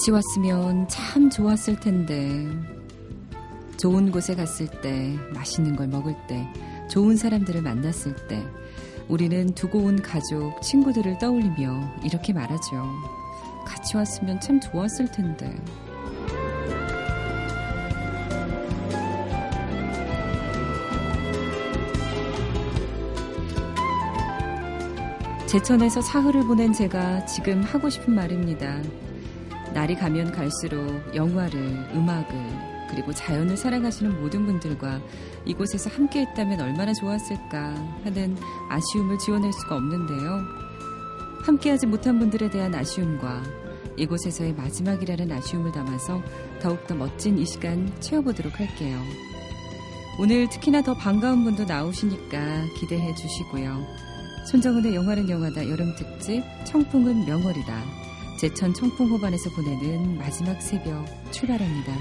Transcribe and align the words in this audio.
같이 0.00 0.12
왔으면 0.12 0.88
참 0.88 1.28
좋았을 1.28 1.78
텐데. 1.78 2.48
좋은 3.76 4.10
곳에 4.10 4.34
갔을 4.34 4.66
때, 4.80 5.14
맛있는 5.34 5.76
걸 5.76 5.88
먹을 5.88 6.16
때, 6.26 6.48
좋은 6.88 7.18
사람들을 7.18 7.60
만났을 7.60 8.16
때, 8.26 8.42
우리는 9.08 9.54
두고 9.54 9.80
온 9.80 10.00
가족, 10.00 10.58
친구들을 10.62 11.18
떠올리며 11.18 11.96
이렇게 12.02 12.32
말하죠. 12.32 12.82
같이 13.66 13.98
왔으면 13.98 14.40
참 14.40 14.58
좋았을 14.58 15.12
텐데. 15.12 15.54
제천에서 25.46 26.00
사흘을 26.00 26.46
보낸 26.46 26.72
제가 26.72 27.26
지금 27.26 27.62
하고 27.62 27.90
싶은 27.90 28.14
말입니다. 28.14 28.80
날이 29.80 29.94
가면 29.94 30.32
갈수록 30.32 31.02
영화를, 31.14 31.58
음악을, 31.94 32.34
그리고 32.90 33.14
자연을 33.14 33.56
사랑하시는 33.56 34.20
모든 34.20 34.44
분들과 34.44 35.00
이곳에서 35.46 35.88
함께 35.88 36.20
했다면 36.20 36.60
얼마나 36.60 36.92
좋았을까 36.92 37.74
하는 38.04 38.36
아쉬움을 38.68 39.18
지워낼 39.18 39.50
수가 39.54 39.76
없는데요. 39.76 40.44
함께하지 41.44 41.86
못한 41.86 42.18
분들에 42.18 42.50
대한 42.50 42.74
아쉬움과 42.74 43.42
이곳에서의 43.96 44.52
마지막이라는 44.52 45.32
아쉬움을 45.32 45.72
담아서 45.72 46.20
더욱더 46.60 46.94
멋진 46.94 47.38
이 47.38 47.46
시간 47.46 47.90
채워보도록 48.00 48.60
할게요. 48.60 49.00
오늘 50.18 50.46
특히나 50.50 50.82
더 50.82 50.92
반가운 50.92 51.42
분도 51.42 51.64
나오시니까 51.64 52.66
기대해 52.78 53.14
주시고요. 53.14 53.82
손정은의 54.50 54.94
영화는 54.94 55.30
영화다 55.30 55.66
여름 55.70 55.94
특집 55.96 56.42
청풍은 56.66 57.24
명월이다. 57.24 57.99
제천 58.40 58.72
청풍 58.72 59.10
호반에서 59.10 59.50
보내는 59.50 60.16
마지막 60.16 60.62
새벽 60.62 61.04
출발합니다. 61.30 61.92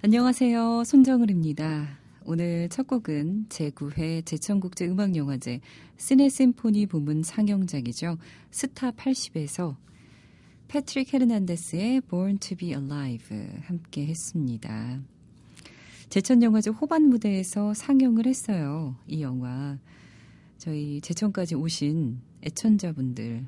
안녕하세요. 0.00 0.84
손정을입니다. 0.84 1.97
오늘 2.30 2.68
첫 2.68 2.86
곡은 2.86 3.46
제9회 3.48 4.22
제천국제 4.26 4.86
음악영화제 4.86 5.62
시네 5.96 6.28
심포니 6.28 6.84
부문 6.84 7.22
상영작이죠. 7.22 8.18
스타 8.50 8.90
80에서 8.90 9.76
패트릭 10.68 11.14
헤르난데스의 11.14 12.02
Born 12.02 12.36
to 12.36 12.54
be 12.58 12.72
Alive 12.72 13.34
함께 13.62 14.04
했습니다. 14.08 15.00
제천영화제 16.10 16.68
호반 16.68 17.04
무대에서 17.04 17.72
상영을 17.72 18.26
했어요. 18.26 18.94
이 19.06 19.22
영화. 19.22 19.78
저희 20.58 21.00
제천까지 21.00 21.54
오신 21.54 22.20
애천자분들, 22.42 23.46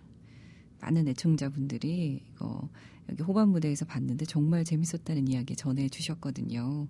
많은 0.80 1.06
애청자분들이 1.06 2.22
이거 2.32 2.66
여기 3.10 3.22
호반 3.24 3.50
무대에서 3.50 3.84
봤는데 3.84 4.24
정말 4.24 4.64
재밌었다는 4.64 5.28
이야기 5.28 5.54
전해 5.54 5.90
주셨거든요. 5.90 6.88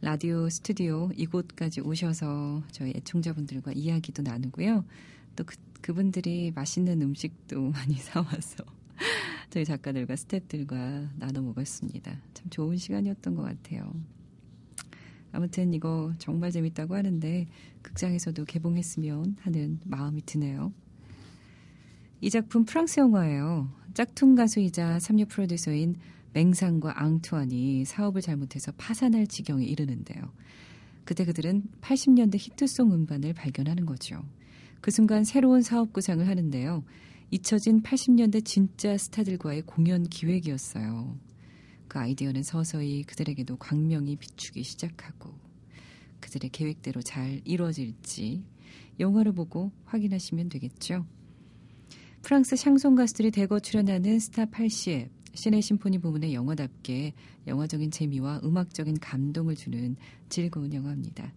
라디오 0.00 0.48
스튜디오 0.48 1.10
이곳까지 1.14 1.82
오셔서 1.82 2.62
저희 2.70 2.92
애청자분들과 2.96 3.72
이야기도 3.72 4.22
나누고요. 4.22 4.84
또 5.36 5.44
그, 5.44 5.56
그분들이 5.82 6.52
맛있는 6.54 7.02
음식도 7.02 7.60
많이 7.70 7.96
사와서 7.96 8.64
저희 9.50 9.64
작가들과 9.64 10.14
스탭들과 10.14 11.10
나눠 11.18 11.42
먹었습니다. 11.42 12.18
참 12.32 12.50
좋은 12.50 12.76
시간이었던 12.78 13.34
것 13.34 13.42
같아요. 13.42 13.92
아무튼 15.32 15.74
이거 15.74 16.12
정말 16.18 16.50
재밌다고 16.50 16.94
하는데 16.94 17.46
극장에서도 17.82 18.44
개봉했으면 18.46 19.36
하는 19.40 19.80
마음이 19.84 20.22
드네요. 20.24 20.72
이 22.22 22.30
작품 22.30 22.64
프랑스 22.64 23.00
영화예요. 23.00 23.70
짝퉁 23.94 24.34
가수이자 24.34 24.98
삼류 24.98 25.26
프로듀서인 25.26 25.96
맹상과 26.32 27.02
앙투안이 27.02 27.84
사업을 27.84 28.22
잘못해서 28.22 28.72
파산할 28.72 29.26
지경에 29.26 29.64
이르는데요. 29.64 30.32
그때 31.04 31.24
그들은 31.24 31.64
80년대 31.80 32.36
히트송 32.38 32.92
음반을 32.92 33.34
발견하는 33.34 33.86
거죠. 33.86 34.22
그 34.80 34.90
순간 34.90 35.24
새로운 35.24 35.62
사업 35.62 35.92
구상을 35.92 36.26
하는데요. 36.26 36.84
잊혀진 37.30 37.82
80년대 37.82 38.44
진짜 38.44 38.96
스타들과의 38.96 39.62
공연 39.62 40.04
기획이었어요. 40.04 41.18
그 41.88 41.98
아이디어는 41.98 42.42
서서히 42.42 43.02
그들에게도 43.02 43.56
광명이 43.56 44.16
비추기 44.16 44.62
시작하고 44.62 45.34
그들의 46.20 46.50
계획대로 46.50 47.02
잘 47.02 47.40
이루어질지 47.44 48.44
영화를 49.00 49.32
보고 49.32 49.72
확인하시면 49.86 50.48
되겠죠. 50.48 51.06
프랑스 52.22 52.54
샹송 52.54 52.94
가수들이 52.94 53.30
대거 53.30 53.60
출연하는 53.60 54.18
스타 54.18 54.44
80 54.44 55.19
시내 55.40 55.62
심포니 55.62 56.00
부문의 56.00 56.34
영화답게 56.34 57.14
영화적인 57.46 57.90
재미와 57.90 58.42
음악적인 58.44 58.98
감동을 59.00 59.54
주는 59.54 59.96
즐거운 60.28 60.74
영화입니다. 60.74 61.32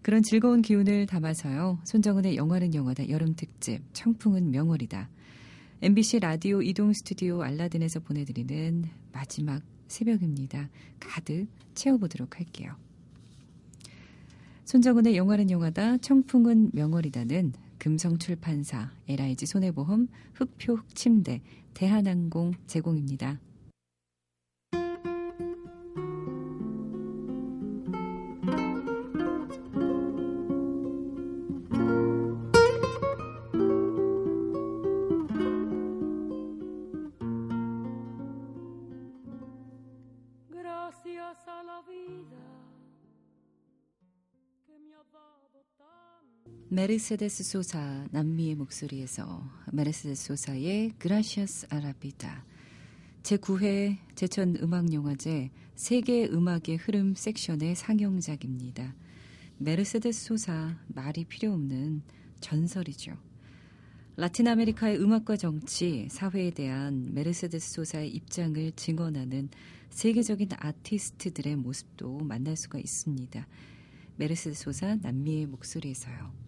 그런 0.00 0.22
즐거운 0.22 0.62
기운을 0.62 1.04
담아서요. 1.04 1.78
손정은의 1.84 2.36
영화는 2.36 2.74
영화다 2.74 3.10
여름 3.10 3.36
특집 3.36 3.82
청풍은 3.92 4.50
명월이다. 4.50 5.10
MBC 5.82 6.20
라디오 6.20 6.62
이동 6.62 6.94
스튜디오 6.94 7.42
알라딘에서 7.42 8.00
보내드리는 8.00 8.86
마지막 9.12 9.62
새벽입니다. 9.88 10.70
가득 10.98 11.46
채워보도록 11.74 12.38
할게요. 12.38 12.74
손정은의 14.64 15.18
영화는 15.18 15.50
영화다 15.50 15.98
청풍은 15.98 16.70
명월이다는 16.72 17.52
금성출판사, 17.76 18.90
LIG 19.06 19.44
손해보험, 19.44 20.08
흑표 20.32 20.76
흑침대, 20.76 21.42
대한항공 21.74 22.54
제공입니다. 22.66 23.38
메르세데스 46.84 47.44
소사 47.44 48.06
남미의 48.10 48.56
목소리에서 48.56 49.42
메르세데스 49.72 50.26
소사의 50.26 50.92
Gracias 50.98 51.68
a 51.70 51.81
la 51.81 52.02
Vida 52.02 52.44
제9회 53.22 53.96
제천 54.14 54.58
음악영화제 54.60 55.50
세계 55.76 56.26
음악의 56.26 56.76
흐름 56.78 57.14
섹션의 57.14 57.74
상영작입니다. 57.74 58.94
메르세데스 59.56 60.26
소사 60.26 60.76
말이 60.88 61.24
필요 61.24 61.54
없는 61.54 62.02
전설이죠. 62.40 63.16
라틴 64.16 64.48
아메리카의 64.48 65.00
음악과 65.00 65.38
정치, 65.38 66.06
사회에 66.10 66.50
대한 66.50 67.14
메르세데스 67.14 67.72
소사의 67.72 68.10
입장을 68.10 68.72
증언하는 68.72 69.48
세계적인 69.88 70.50
아티스트들의 70.54 71.56
모습도 71.56 72.18
만날 72.18 72.56
수가 72.56 72.78
있습니다. 72.78 73.46
메르세데스 74.16 74.64
소사 74.64 74.96
남미의 74.96 75.46
목소리에서요. 75.46 76.43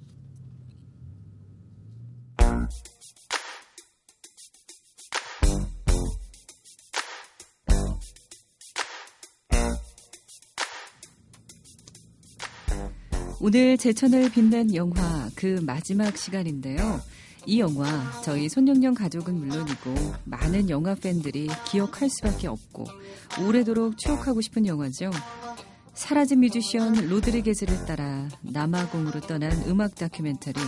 오늘 13.46 13.78
제천을 13.78 14.28
빛낸 14.32 14.74
영화 14.74 15.30
그 15.36 15.60
마지막 15.62 16.18
시간인데요. 16.18 17.00
이 17.46 17.60
영화 17.60 17.86
저희 18.24 18.48
손영영 18.48 18.94
가족은 18.94 19.38
물론이고 19.38 19.94
많은 20.24 20.68
영화 20.68 20.96
팬들이 20.96 21.46
기억할 21.70 22.10
수밖에 22.10 22.48
없고 22.48 22.86
오래도록 23.40 23.98
추억하고 23.98 24.40
싶은 24.40 24.66
영화죠. 24.66 25.12
사라진 25.94 26.40
뮤지션 26.40 27.08
로드리게즈를 27.08 27.86
따라 27.86 28.28
남아공으로 28.40 29.20
떠난 29.20 29.52
음악 29.68 29.94
다큐멘터리 29.94 30.60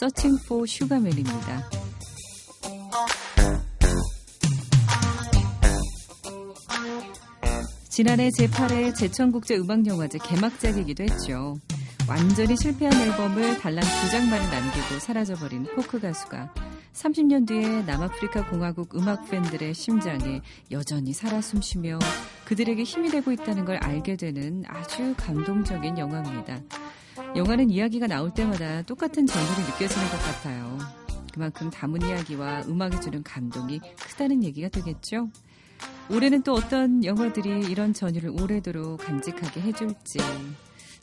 Searching 0.00 0.42
for 0.42 0.64
Sugar 0.66 1.00
Man입니다. 1.00 1.68
지난해 7.90 8.30
제8회 8.30 8.96
제천국제음악영화제 8.96 10.16
개막작이기도 10.16 11.04
했죠. 11.04 11.56
완전히 12.12 12.54
실패한 12.54 12.92
앨범을 12.92 13.58
달랑 13.60 13.82
두 13.82 14.10
장만을 14.10 14.50
남기고 14.50 14.98
사라져버린 14.98 15.64
포크 15.74 15.98
가수가 15.98 16.52
30년 16.92 17.48
뒤에 17.48 17.84
남아프리카 17.84 18.50
공화국 18.50 18.94
음악 18.96 19.30
팬들의 19.30 19.72
심장에 19.72 20.42
여전히 20.70 21.14
살아 21.14 21.40
숨쉬며 21.40 21.98
그들에게 22.44 22.82
힘이 22.82 23.08
되고 23.08 23.32
있다는 23.32 23.64
걸 23.64 23.78
알게 23.78 24.16
되는 24.16 24.62
아주 24.68 25.14
감동적인 25.16 25.96
영화입니다. 25.96 26.60
영화는 27.34 27.70
이야기가 27.70 28.08
나올 28.08 28.30
때마다 28.34 28.82
똑같은 28.82 29.24
전율이 29.24 29.62
느껴지는 29.72 30.06
것 30.10 30.18
같아요. 30.18 30.78
그만큼 31.32 31.70
담은 31.70 32.02
이야기와 32.02 32.64
음악이 32.68 33.00
주는 33.00 33.22
감동이 33.22 33.80
크다는 33.96 34.44
얘기가 34.44 34.68
되겠죠? 34.68 35.30
올해는 36.10 36.42
또 36.42 36.52
어떤 36.52 37.02
영화들이 37.06 37.70
이런 37.70 37.94
전율을 37.94 38.38
오래도록 38.38 39.00
간직하게 39.00 39.62
해줄지 39.62 40.18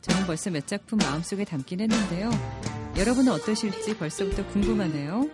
저는 0.02 0.26
벌써 0.26 0.50
몇 0.50 0.66
작품 0.66 0.98
마음속에 0.98 1.44
담긴 1.44 1.80
했는데요. 1.80 2.30
여러분은 2.96 3.32
어떠실지 3.32 3.96
벌써부터 3.98 4.46
궁금하네요. 4.48 5.28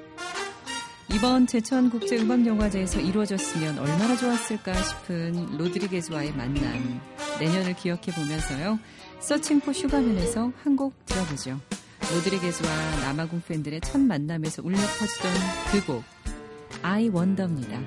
이번 1.15 1.47
제천국제음악영화제에서 1.47 3.01
이루어졌으면 3.01 3.79
얼마나 3.79 4.17
좋았을까 4.17 4.75
싶은 4.75 5.57
로드리게즈와의 5.57 6.33
만남. 6.33 7.01
내년을 7.39 7.75
기약해 7.77 8.03
보면서요. 8.13 8.79
Searching 9.21 9.61
for 9.61 9.73
Sugar 9.73 10.06
Man에서 10.06 10.53
한 10.63 10.77
곡 10.77 11.07
들어보죠. 11.07 11.61
로드리게즈와 12.13 12.71
남아공 13.03 13.43
팬들의 13.47 13.81
첫 13.83 13.99
만남에서 14.01 14.63
울려 14.63 14.77
퍼지던 14.77 15.33
그 15.73 15.87
곡. 15.87 16.05
I 16.83 17.09
Wonder입니다. 17.09 17.81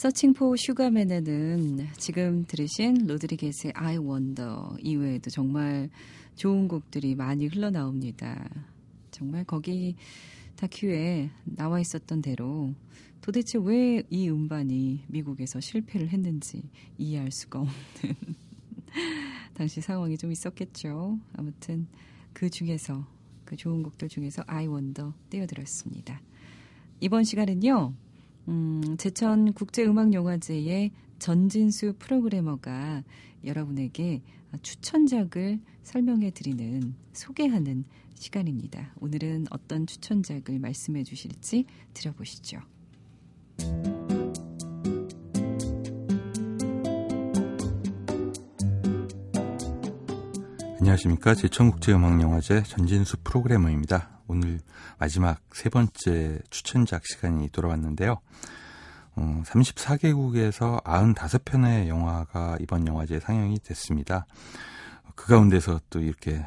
서칭 0.00 0.32
포 0.32 0.56
슈가맨에는 0.56 1.88
지금 1.98 2.46
들으신 2.46 3.06
로드리게스의 3.06 3.74
I 3.76 3.98
Wonder 3.98 4.56
이외에도 4.78 5.28
정말 5.28 5.90
좋은 6.36 6.68
곡들이 6.68 7.14
많이 7.14 7.46
흘러나옵니다. 7.46 8.48
정말 9.10 9.44
거기 9.44 9.96
다큐에 10.56 11.28
나와 11.44 11.80
있었던 11.80 12.22
대로 12.22 12.72
도대체 13.20 13.58
왜 13.58 14.02
이 14.08 14.30
음반이 14.30 15.04
미국에서 15.06 15.60
실패를 15.60 16.08
했는지 16.08 16.62
이해할 16.96 17.30
수가 17.30 17.58
없는 17.58 18.16
당시 19.52 19.82
상황이 19.82 20.16
좀 20.16 20.32
있었겠죠. 20.32 21.18
아무튼 21.34 21.86
그 22.32 22.48
중에서 22.48 23.06
그 23.44 23.54
좋은 23.54 23.82
곡들 23.82 24.08
중에서 24.08 24.44
I 24.46 24.66
Wonder 24.66 25.12
띄워드렸습니다. 25.28 26.22
이번 27.00 27.24
시간은요. 27.24 27.92
음, 28.50 28.96
제천 28.98 29.52
국제음악영화제의 29.52 30.90
전진수 31.20 31.94
프로그래머가 32.00 33.04
여러분에게 33.44 34.22
추천작을 34.62 35.60
설명해 35.84 36.32
드리는, 36.32 36.94
소개하는 37.12 37.84
시간입니다. 38.16 38.92
오늘은 39.00 39.46
어떤 39.50 39.86
추천작을 39.86 40.58
말씀해 40.58 41.04
주실지 41.04 41.64
들어보시죠. 41.94 42.60
안녕하십니까. 50.80 51.34
제천국제음악영화제 51.34 52.62
전진수 52.62 53.18
프로그래머입니다. 53.22 54.22
오늘 54.28 54.60
마지막 54.98 55.38
세 55.52 55.68
번째 55.68 56.38
추천작 56.48 57.06
시간이 57.06 57.50
돌아왔는데요. 57.50 58.16
어, 59.14 59.42
34개국에서 59.44 60.82
95편의 60.82 61.88
영화가 61.88 62.56
이번 62.60 62.86
영화제에 62.86 63.20
상영이 63.20 63.58
됐습니다. 63.58 64.24
그 65.14 65.26
가운데서 65.26 65.80
또 65.90 66.00
이렇게 66.00 66.42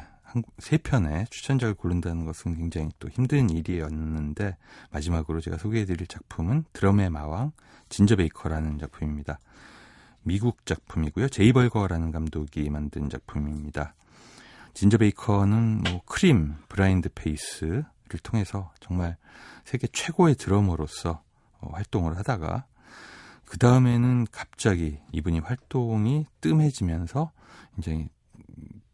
세 0.58 0.78
편의 0.78 1.26
추천작을 1.30 1.74
고른다는 1.74 2.24
것은 2.24 2.56
굉장히 2.56 2.88
또 2.98 3.08
힘든 3.08 3.50
일이었는데 3.50 4.56
마지막으로 4.90 5.40
제가 5.42 5.58
소개해드릴 5.58 6.08
작품은 6.08 6.64
드럼의 6.72 7.08
마왕 7.10 7.52
진저 7.88 8.16
베이커라는 8.16 8.80
작품입니다. 8.80 9.38
미국 10.24 10.66
작품이고요. 10.66 11.28
제이 11.28 11.52
벌거라는 11.52 12.10
감독이 12.10 12.68
만든 12.68 13.08
작품입니다. 13.08 13.94
진저 14.74 14.98
베이커는 14.98 15.82
뭐 15.82 16.02
Cream, 16.04 16.56
Blind 16.68 17.08
Faith를 17.14 17.84
통해서 18.24 18.72
정말 18.80 19.16
세계 19.64 19.86
최고의 19.86 20.34
드러머로서 20.34 21.22
어, 21.60 21.70
활동을 21.72 22.18
하다가 22.18 22.66
그 23.44 23.58
다음에는 23.58 24.26
갑자기 24.32 24.98
이분이 25.12 25.38
활동이 25.38 26.26
뜸해지면서 26.40 27.30
이제 27.78 28.08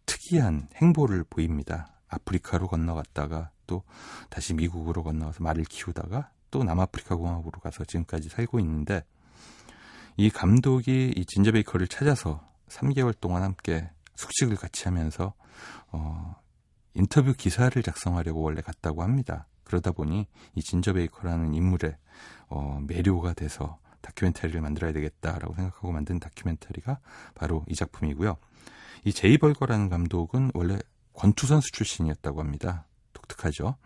특이한 0.05 0.69
행보를 0.77 1.25
보입니다. 1.25 1.95
아프리카로 2.09 2.69
건너갔다가 2.69 3.51
또 3.67 3.83
다시 4.29 4.53
미국으로 4.53 5.03
건너가서 5.03 5.43
말을 5.43 5.65
키우다가 5.65 6.31
또 6.51 6.63
남아프리카 6.63 7.17
공화국으로 7.17 7.61
가서 7.61 7.85
지금까지 7.85 8.29
살고 8.29 8.61
있는데 8.61 9.05
이 10.17 10.29
감독이 10.29 11.15
이 11.17 11.25
진저 11.25 11.53
베이커를 11.53 11.89
찾아서 11.89 12.47
3개월 12.69 13.19
동안 13.19 13.43
함께 13.43 13.89
숙식을 14.21 14.57
같이 14.57 14.85
하면서 14.85 15.35
어, 15.93 16.37
인터뷰 16.95 17.33
기사를 17.33 17.83
작성하려고 17.83 18.43
원래 18.43 18.61
갔다고 18.61 19.03
합니다. 19.03 19.47
그러다 19.65 19.93
보니 19.93 20.27
이 20.55 20.63
진저 20.63 20.93
베이커라는 20.93 21.55
인물에 21.55 21.97
어, 22.49 22.81
매료가 22.87 23.35
돼서 23.35 23.79
다큐멘터리를 24.03 24.61
만들어야 24.61 24.93
되겠다라고 24.93 25.55
생각하고 25.55 25.93
만든 25.93 26.19
다큐멘터리가 26.19 26.99
바로 27.35 27.65
이 27.69 27.75
작품이고요. 27.75 28.37
이 29.05 29.13
제이 29.13 29.39
벌거라는 29.39 29.89
감독은 29.89 30.51
원래 30.55 30.79
권투 31.15 31.47
선수 31.47 31.71
출신이었다고 31.73 32.41
합니다. 32.41 32.87
독특하죠. 33.13 33.77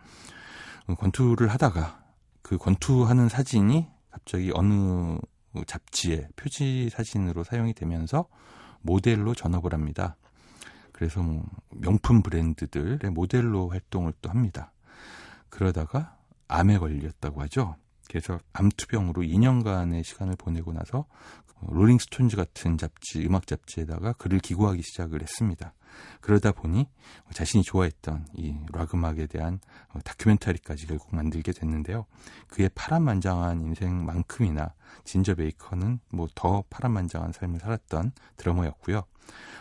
권투를 0.97 1.47
하다가 1.49 2.03
그 2.41 2.57
권투하는 2.57 3.29
사진이 3.29 3.87
갑자기 4.11 4.51
어느 4.53 5.17
잡지의 5.67 6.27
표지 6.35 6.89
사진으로 6.89 7.43
사용이 7.43 7.73
되면서 7.73 8.27
모델로 8.81 9.33
전업을 9.33 9.73
합니다. 9.73 10.15
그래서 10.95 11.21
뭐 11.21 11.43
명품 11.71 12.21
브랜드들의 12.21 13.11
모델로 13.11 13.67
활동을 13.67 14.13
또 14.21 14.29
합니다. 14.29 14.71
그러다가 15.49 16.17
암에 16.47 16.77
걸렸다고 16.77 17.41
하죠. 17.41 17.75
그래서 18.07 18.39
암투병으로 18.53 19.23
2년간의 19.23 20.05
시간을 20.05 20.37
보내고 20.37 20.71
나서 20.71 21.05
Rolling 21.67 22.05
Stones 22.05 22.37
같은 22.37 22.77
잡지, 22.77 23.25
음악 23.25 23.45
잡지에다가 23.45 24.13
글을 24.13 24.39
기고하기 24.39 24.83
시작을 24.83 25.21
했습니다. 25.21 25.73
그러다 26.21 26.51
보니 26.51 26.87
자신이 27.33 27.63
좋아했던 27.63 28.27
이 28.35 28.55
락 28.73 28.93
음악에 28.93 29.27
대한 29.27 29.59
다큐멘터리까지 30.03 30.87
결국 30.87 31.15
만들게 31.15 31.51
됐는데요. 31.51 32.05
그의 32.47 32.69
파란만장한 32.75 33.61
인생만큼이나 33.61 34.73
진저 35.03 35.35
베이커는 35.35 35.99
뭐 36.09 36.27
더 36.35 36.63
파란만장한 36.69 37.31
삶을 37.31 37.59
살았던 37.59 38.11
드러머였고요. 38.37 39.03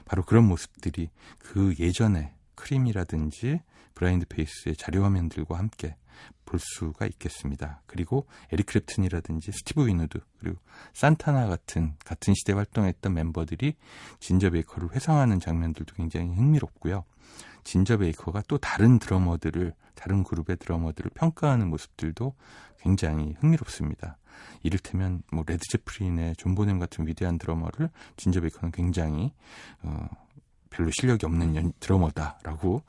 바로 0.04 0.22
그런 0.24 0.46
모습들이 0.48 1.10
그 1.38 1.74
예전에 1.78 2.34
Cream이라든지 2.54 3.60
Blind 3.94 4.26
Faith의 4.26 4.76
자료 4.76 5.04
화면들과 5.04 5.56
함께 5.56 5.96
볼 6.54 6.58
수가 6.60 7.06
있겠습니다. 7.06 7.82
그리고 7.86 8.26
에릭 8.52 8.66
크랩튼이라든지 8.66 9.52
스티브 9.52 9.88
윈우드 9.88 10.20
그리고 10.38 10.58
산타나 10.92 11.48
같은 11.48 11.94
같은 12.04 12.32
시대 12.34 12.52
활동했던 12.52 13.12
멤버들이 13.12 13.74
진저 14.20 14.50
베이커를 14.50 14.92
회상하는 14.92 15.40
장면들도 15.40 15.96
굉장히 15.96 16.32
흥미롭고요. 16.34 17.04
진저 17.64 17.96
베이커가 17.98 18.42
또 18.46 18.58
다른 18.58 19.00
드러머들을 19.00 19.74
다른 19.94 20.22
그룹의 20.22 20.58
드러머들을 20.58 21.10
평가하는 21.14 21.68
모습들도 21.70 22.34
굉장히 22.78 23.34
흥미롭습니다. 23.40 24.18
이를테면 24.62 25.22
뭐 25.32 25.42
Led 25.46 25.62
Zeppelin의 25.70 26.36
존 26.36 26.54
보넘 26.54 26.78
같은 26.78 27.06
위대한 27.06 27.38
드러머를 27.38 27.90
진저 28.16 28.40
베이커는 28.42 28.70
굉장히 28.70 29.32
어, 29.82 30.06
별로 30.74 30.90
실력이 30.92 31.24
없는 31.24 31.56
연, 31.56 31.72
드러머다라고 31.78 32.82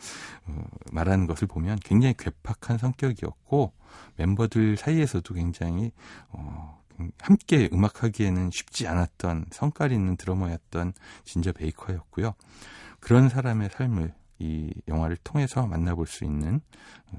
어, 0.48 0.64
말하는 0.92 1.28
것을 1.28 1.48
보면 1.48 1.78
굉장히 1.84 2.16
괴팍한 2.18 2.80
성격이었고 2.80 3.74
멤버들 4.18 4.78
사이에서도 4.78 5.34
굉장히 5.34 5.92
어, 6.30 6.82
함께 7.20 7.70
음악하기에는 7.72 8.50
쉽지 8.52 8.88
않았던 8.88 9.48
성깔 9.52 9.92
있는 9.92 10.16
드러머였던 10.18 10.94
진저 11.26 11.52
베이커였고요. 11.52 12.34
그런 13.00 13.30
사람의 13.30 13.70
삶을 13.72 14.14
이 14.40 14.74
영화를 14.88 15.18
통해서 15.24 15.66
만나볼 15.68 16.08
수 16.08 16.26
있는 16.26 16.62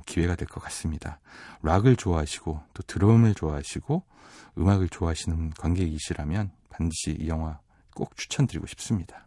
기회가 0.04 0.34
될 0.34 0.48
것 0.48 0.60
같습니다. 0.64 1.20
락을 1.62 1.96
좋아하시고 1.96 2.60
또 2.74 2.82
드럼을 2.82 3.34
좋아하시고 3.34 4.02
음악을 4.58 4.88
좋아하시는 4.88 5.50
관객이시라면 5.50 6.50
반드시 6.70 7.16
이 7.18 7.28
영화 7.28 7.58
꼭 7.94 8.16
추천드리고 8.16 8.66
싶습니다. 8.66 9.25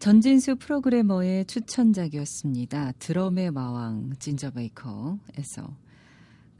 전진수 0.00 0.56
프로그래머의 0.56 1.44
추천작이었습니다. 1.44 2.92
드럼의 2.98 3.52
마왕 3.52 4.14
진저 4.18 4.50
베이커에서 4.50 5.76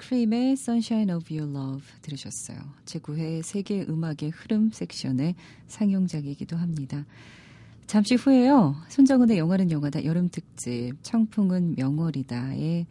Cream의 0.00 0.52
Sunshine 0.52 1.12
of 1.14 1.32
Your 1.32 1.54
Love 1.54 1.86
들으셨어요. 2.00 2.58
제9회 2.86 3.42
세계 3.42 3.82
음악의 3.82 4.30
흐름 4.32 4.70
섹션의 4.72 5.34
상영작이기도 5.66 6.56
합니다. 6.56 7.04
잠시 7.86 8.14
후에요. 8.14 8.76
손정은의 8.88 9.36
영화는 9.36 9.70
영화다 9.70 10.04
여름 10.04 10.30
특집 10.30 10.94
청풍은 11.02 11.74
명월이다의 11.76 12.86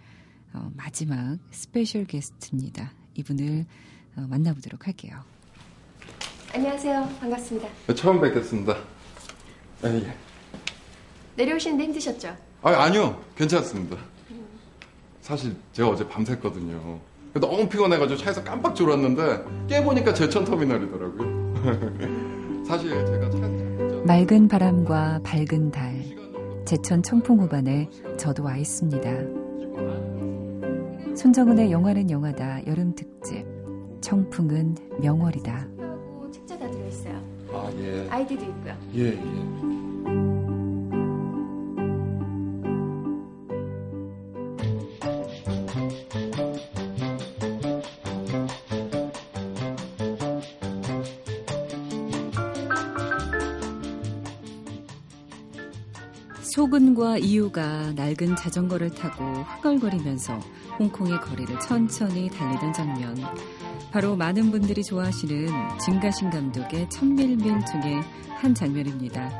어, 0.53 0.71
마지막 0.75 1.39
스페셜 1.49 2.05
게스트입니다. 2.05 2.91
이분을 3.15 3.65
어, 4.15 4.27
만나보도록 4.29 4.85
할게요. 4.85 5.19
안녕하세요. 6.53 7.09
반갑습니다. 7.19 7.67
네, 7.87 7.95
처음 7.95 8.21
뵙겠습니다. 8.21 8.73
아, 9.81 9.87
예. 9.87 10.15
내려오시는데 11.37 11.85
힘드셨죠? 11.85 12.37
아, 12.61 12.69
아니요. 12.83 13.23
괜찮습니다. 13.35 13.97
사실 15.29 15.55
제가 15.73 15.89
어제 15.89 16.07
밤샜거든요. 16.07 16.97
너무 17.39 17.69
피곤해가지고 17.69 18.17
차에서 18.17 18.43
깜빡 18.43 18.73
졸았는데 18.73 19.67
깨보니까 19.67 20.11
제천 20.11 20.43
터미널이더라고요. 20.43 22.63
사실 22.65 22.89
제가 22.89 23.29
차에서 23.29 24.03
맑은 24.05 24.47
바람과 24.47 25.19
밝은 25.23 25.69
달, 25.69 26.03
제천 26.65 27.03
청풍호반에 27.03 27.87
저도 28.17 28.43
와 28.43 28.57
있습니다. 28.57 29.07
손정은의 31.15 31.71
영화는 31.71 32.09
영화다 32.09 32.65
여름 32.65 32.95
특집 32.95 33.45
청풍은 34.01 34.77
명월이다. 34.99 35.67
책자 36.31 36.57
다 36.57 36.67
들어있어요. 36.71 37.13
아, 37.53 37.71
예. 37.77 38.07
아이디도 38.09 38.45
있고요. 38.45 38.75
예, 38.95 39.09
예. 39.09 39.78
소근과 56.99 57.17
이유가 57.19 57.93
낡은 57.93 58.35
자전거를 58.35 58.89
타고 58.91 59.23
흥얼거리면서 59.23 60.37
홍콩의 60.77 61.21
거리를 61.21 61.57
천천히 61.61 62.29
달리던 62.29 62.73
장면. 62.73 63.15
바로 63.89 64.17
많은 64.17 64.51
분들이 64.51 64.83
좋아하시는 64.83 65.47
진가신 65.79 66.29
감독의 66.29 66.89
천밀밀 66.89 67.53
중에 67.65 68.01
한 68.35 68.53
장면입니다. 68.53 69.31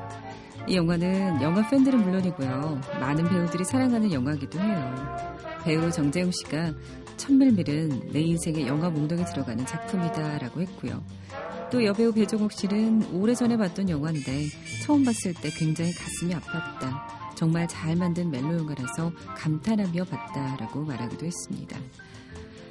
이 0.70 0.76
영화는 0.76 1.42
영화 1.42 1.70
팬들은 1.70 2.02
물론이고요. 2.02 2.82
많은 3.02 3.28
배우들이 3.28 3.66
사랑하는 3.66 4.12
영화이기도 4.14 4.58
해요. 4.58 5.28
배우 5.64 5.92
정재웅 5.92 6.32
씨가 6.32 6.74
천밀밀은 7.18 8.12
내 8.14 8.22
인생의 8.22 8.68
영화 8.68 8.90
몽동에 8.90 9.26
들어가는 9.26 9.66
작품이다라고 9.66 10.62
했고요. 10.62 11.04
또 11.72 11.84
여배우 11.84 12.14
배종옥 12.14 12.54
씨는 12.54 13.14
오래전에 13.14 13.58
봤던 13.58 13.90
영화인데 13.90 14.48
처음 14.84 15.04
봤을 15.04 15.34
때 15.34 15.50
굉장히 15.52 15.92
가슴이 15.94 16.34
아팠다. 16.34 17.20
정말 17.40 17.70
잘 17.70 17.96
만든 17.96 18.30
멜로 18.30 18.58
영화라서 18.58 19.14
감탄하며 19.38 20.04
봤다라고 20.04 20.84
말하기도 20.84 21.26
했습니다. 21.26 21.80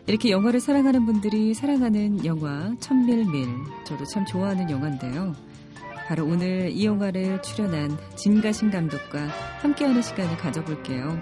이렇게 0.07 0.29
영화를 0.29 0.61
사랑하는 0.61 1.07
분들이 1.07 1.55
사랑하는 1.55 2.27
영화 2.27 2.75
천밀밀 2.79 3.49
저도 3.85 4.05
참 4.05 4.27
좋아하는 4.27 4.69
영화인데요. 4.69 5.35
바로 6.07 6.27
오늘 6.27 6.71
이 6.71 6.85
영화를 6.85 7.41
출연한 7.41 7.97
진가신 8.15 8.71
감독과 8.71 9.29
함께하는 9.63 10.03
시간을 10.03 10.37
가져볼게요. 10.37 11.19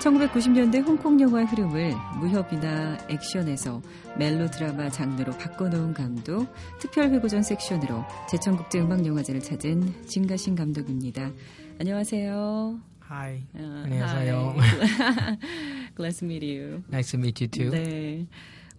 1990년대 0.00 0.84
홍콩 0.86 1.20
영화의 1.20 1.46
흐름을 1.46 1.94
무협이나 2.20 2.98
액션에서 3.08 3.80
멜로 4.18 4.50
드라마 4.50 4.88
장르로 4.90 5.32
바꿔놓은 5.32 5.94
감독, 5.94 6.46
특별 6.78 7.10
회고전 7.10 7.42
섹션으로 7.42 8.04
제천국제 8.30 8.80
음악영화제를 8.80 9.40
찾은 9.40 10.06
진가신 10.06 10.54
감독입니다. 10.54 11.32
안녕하세요. 11.78 12.80
Hi. 13.10 13.42
어, 13.54 13.82
안녕하세요. 13.84 14.54
hi. 14.58 15.38
Glad 15.96 16.18
to 16.18 16.26
meet 16.26 16.44
you. 16.44 16.82
Nice 16.88 17.10
to 17.12 17.18
meet 17.18 17.42
you 17.42 17.50
too. 17.50 17.70
네. 17.70 18.26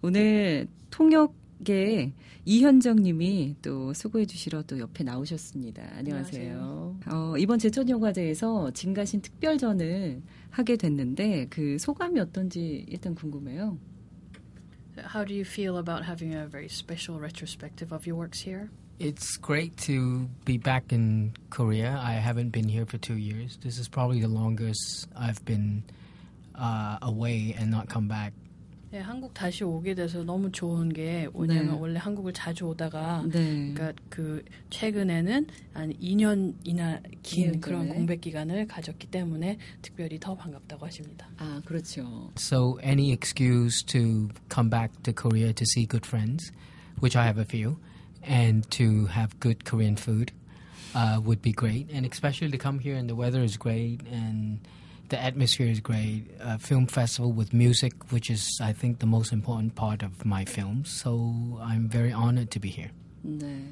오늘 0.02 0.68
통역의 0.90 2.12
이현정 2.44 2.96
님이 2.96 3.56
또 3.60 3.92
수고해 3.92 4.24
주시러 4.24 4.62
또 4.62 4.78
옆에 4.78 5.04
나오셨습니다. 5.04 5.82
안녕하세요. 5.96 6.96
어, 7.10 7.34
이번 7.38 7.58
제천 7.58 7.88
영화제에서 7.88 8.70
진가신 8.70 9.20
특별전을 9.20 10.22
하게 10.50 10.76
됐는데 10.76 11.46
그 11.50 11.78
소감이 11.78 12.18
어떤지 12.20 12.84
일단 12.88 13.14
궁금해요. 13.14 13.78
How 15.14 15.24
do 15.24 15.32
you 15.32 15.44
feel 15.44 15.78
about 15.78 16.04
having 16.04 16.34
a 16.34 16.46
very 16.46 16.68
special 16.68 17.20
retrospective 17.20 17.92
of 17.92 18.06
your 18.06 18.18
works 18.18 18.40
here? 18.40 18.68
It's 18.98 19.36
great 19.36 19.76
to 19.86 20.28
be 20.44 20.58
back 20.58 20.92
in 20.92 21.32
Korea. 21.50 22.00
I 22.02 22.14
haven't 22.14 22.50
been 22.50 22.68
here 22.68 22.84
for 22.84 22.98
two 22.98 23.16
years. 23.16 23.56
This 23.62 23.78
is 23.78 23.88
probably 23.88 24.20
the 24.20 24.28
longest 24.28 25.06
I've 25.14 25.44
been 25.44 25.84
uh, 26.56 26.98
away 27.02 27.54
and 27.56 27.70
not 27.70 27.88
come 27.88 28.08
back. 28.08 28.32
네, 28.90 29.00
한국 29.00 29.34
다시 29.34 29.64
오게 29.64 29.94
돼서 29.94 30.24
너무 30.24 30.50
좋은 30.50 30.88
게 30.88 31.28
뭐냐면 31.34 31.74
네. 31.74 31.78
원래 31.78 31.98
한국을 31.98 32.32
자주 32.32 32.64
오다가 32.64 33.22
네. 33.30 33.74
그러니까 33.74 33.92
그 34.08 34.42
최근에는 34.70 35.46
한 35.74 35.92
2년이나 35.92 37.02
긴 37.22 37.52
네, 37.52 37.58
그런 37.60 37.86
네. 37.86 37.94
공백 37.94 38.22
기간을 38.22 38.66
가졌기 38.66 39.08
때문에 39.08 39.58
특별히 39.82 40.18
더 40.18 40.34
반갑다고 40.34 40.86
하십니다. 40.86 41.28
아, 41.36 41.60
그렇죠. 41.66 42.30
So 42.38 42.78
any 42.82 43.12
excuse 43.12 43.84
to 43.84 44.30
come 44.48 44.70
back 44.70 45.02
to 45.02 45.12
Korea 45.12 45.52
to 45.52 45.66
see 45.74 45.86
good 45.86 46.06
friends, 46.06 46.50
which 47.02 47.14
I 47.14 47.26
have 47.26 47.38
a 47.38 47.44
few, 47.44 47.76
and 48.26 48.66
to 48.70 49.06
have 49.12 49.38
good 49.38 49.66
Korean 49.66 49.96
food 49.96 50.32
uh, 50.94 51.20
would 51.22 51.42
be 51.42 51.52
great. 51.52 51.90
And 51.92 52.06
especially 52.10 52.50
to 52.52 52.58
come 52.58 52.78
here 52.78 52.96
and 52.96 53.06
the 53.06 53.14
weather 53.14 53.42
is 53.42 53.58
great 53.58 54.00
and 54.10 54.60
the 55.08 55.22
atmosphere 55.22 55.68
is 55.68 55.80
great. 55.80 56.24
A 56.40 56.58
film 56.58 56.86
festival 56.86 57.32
with 57.32 57.52
music, 57.52 57.92
which 58.10 58.30
is 58.30 58.58
I 58.60 58.72
think 58.72 58.98
the 58.98 59.06
most 59.06 59.32
important 59.32 59.74
part 59.74 60.02
of 60.02 60.24
my 60.24 60.44
films. 60.44 60.90
So 60.90 61.58
I'm 61.60 61.88
very 61.88 62.12
honored 62.12 62.50
to 62.52 62.60
be 62.60 62.68
here. 62.70 62.90
네. 63.22 63.62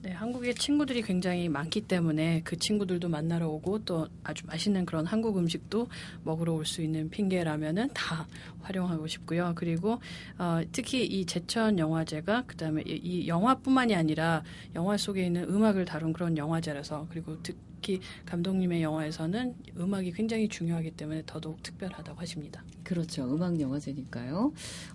네, 0.00 0.12
한국에 0.12 0.54
친구들이 0.54 1.02
굉장히 1.02 1.48
많기 1.48 1.80
때문에 1.80 2.42
그 2.44 2.56
친구들도 2.56 3.08
만나러 3.08 3.48
오고 3.48 3.84
또 3.84 4.06
아주 4.22 4.46
맛있는 4.46 4.86
그런 4.86 5.04
한국 5.04 5.36
음식도 5.36 5.88
먹으러 6.22 6.52
올 6.52 6.64
수 6.64 6.82
있는 6.82 7.10
핑계라면은 7.10 7.88
다 7.94 8.28
활용하고 8.62 9.08
싶고요. 9.08 9.54
그리고 9.56 10.00
어, 10.38 10.60
특히 10.70 11.04
이 11.04 11.26
제천 11.26 11.80
영화제가 11.80 12.44
그다음에 12.46 12.82
이, 12.86 12.92
이 12.92 13.28
영화뿐만이 13.28 13.96
아니라 13.96 14.44
영화 14.76 14.96
속에 14.96 15.26
있는 15.26 15.44
음악을 15.44 15.84
다룬 15.84 16.12
그런 16.12 16.36
영화제라서 16.36 17.08
그리고 17.10 17.36
특 17.42 17.56
히 17.82 18.00
감독님의 18.26 18.82
영화에서는 18.82 19.54
음악이 19.78 20.12
굉장히 20.12 20.48
중요하기 20.48 20.92
때문에 20.92 21.22
더더욱 21.26 21.62
특별하다고 21.62 22.20
하십니다. 22.20 22.62
그렇죠. 22.82 23.24
음악 23.24 23.60
영화제니까요. 23.60 24.52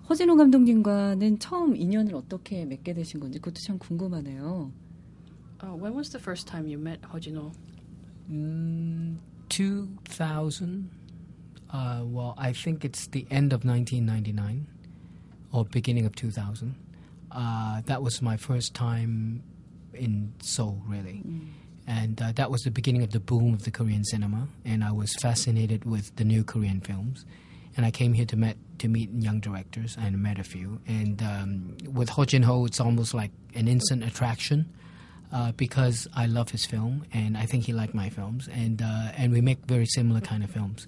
허진호 0.08 0.36
감독님과는 0.36 1.38
처음 1.38 1.76
인연을 1.76 2.14
어떻게 2.14 2.64
맺게 2.64 2.94
되신 2.94 3.20
건지 3.20 3.38
그것도 3.38 3.60
참 3.60 3.78
궁금하네요. 3.78 4.72
Uh, 5.62 5.74
when 5.74 5.94
was 5.94 6.10
the 6.10 6.20
first 6.20 6.46
time 6.46 6.66
you 6.66 6.78
met 6.78 7.00
Hojino? 7.02 7.52
Mm, 8.30 9.16
2000. 9.48 10.90
Uh, 11.72 12.02
well, 12.04 12.34
I 12.36 12.52
think 12.52 12.84
it's 12.84 13.06
the 13.06 13.26
end 13.30 13.52
of 13.52 13.64
1999 13.64 14.66
or 15.52 15.64
beginning 15.64 16.04
of 16.04 16.14
2000. 16.14 16.74
Uh, 17.30 17.80
that 17.86 18.02
was 18.02 18.20
my 18.22 18.36
first 18.36 18.74
time 18.74 19.42
in 19.92 20.32
Seoul, 20.40 20.82
really. 20.86 21.22
And 21.86 22.20
uh, 22.20 22.32
that 22.32 22.50
was 22.50 22.62
the 22.62 22.70
beginning 22.70 23.02
of 23.02 23.10
the 23.10 23.20
boom 23.20 23.52
of 23.52 23.64
the 23.64 23.70
Korean 23.70 24.04
cinema. 24.04 24.48
And 24.64 24.82
I 24.82 24.92
was 24.92 25.14
fascinated 25.20 25.84
with 25.84 26.16
the 26.16 26.24
new 26.24 26.44
Korean 26.44 26.80
films. 26.80 27.24
and 27.76 27.84
I 27.84 27.90
came 27.90 28.12
here 28.12 28.26
to 28.26 28.36
met 28.36 28.56
to 28.78 28.88
meet 28.88 29.10
young 29.12 29.40
directors, 29.40 29.96
and 29.98 30.20
met 30.22 30.38
a 30.38 30.44
few. 30.44 30.80
And 30.86 31.22
um, 31.22 31.76
with 31.92 32.08
Ho 32.10 32.24
Jin 32.24 32.42
Ho, 32.42 32.64
it's 32.64 32.80
almost 32.80 33.14
like 33.14 33.30
an 33.54 33.68
instant 33.68 34.04
attraction. 34.04 34.72
Uh, 35.32 35.50
because 35.52 36.06
I 36.14 36.26
love 36.26 36.50
his 36.50 36.64
film 36.64 37.04
and 37.12 37.36
I 37.36 37.44
think 37.44 37.64
he 37.64 37.72
liked 37.72 37.92
my 37.92 38.08
films 38.08 38.48
and 38.52 38.80
uh, 38.80 39.10
and 39.16 39.32
we 39.32 39.40
make 39.40 39.58
very 39.66 39.86
similar 39.86 40.20
kind 40.20 40.44
of 40.44 40.50
films. 40.50 40.86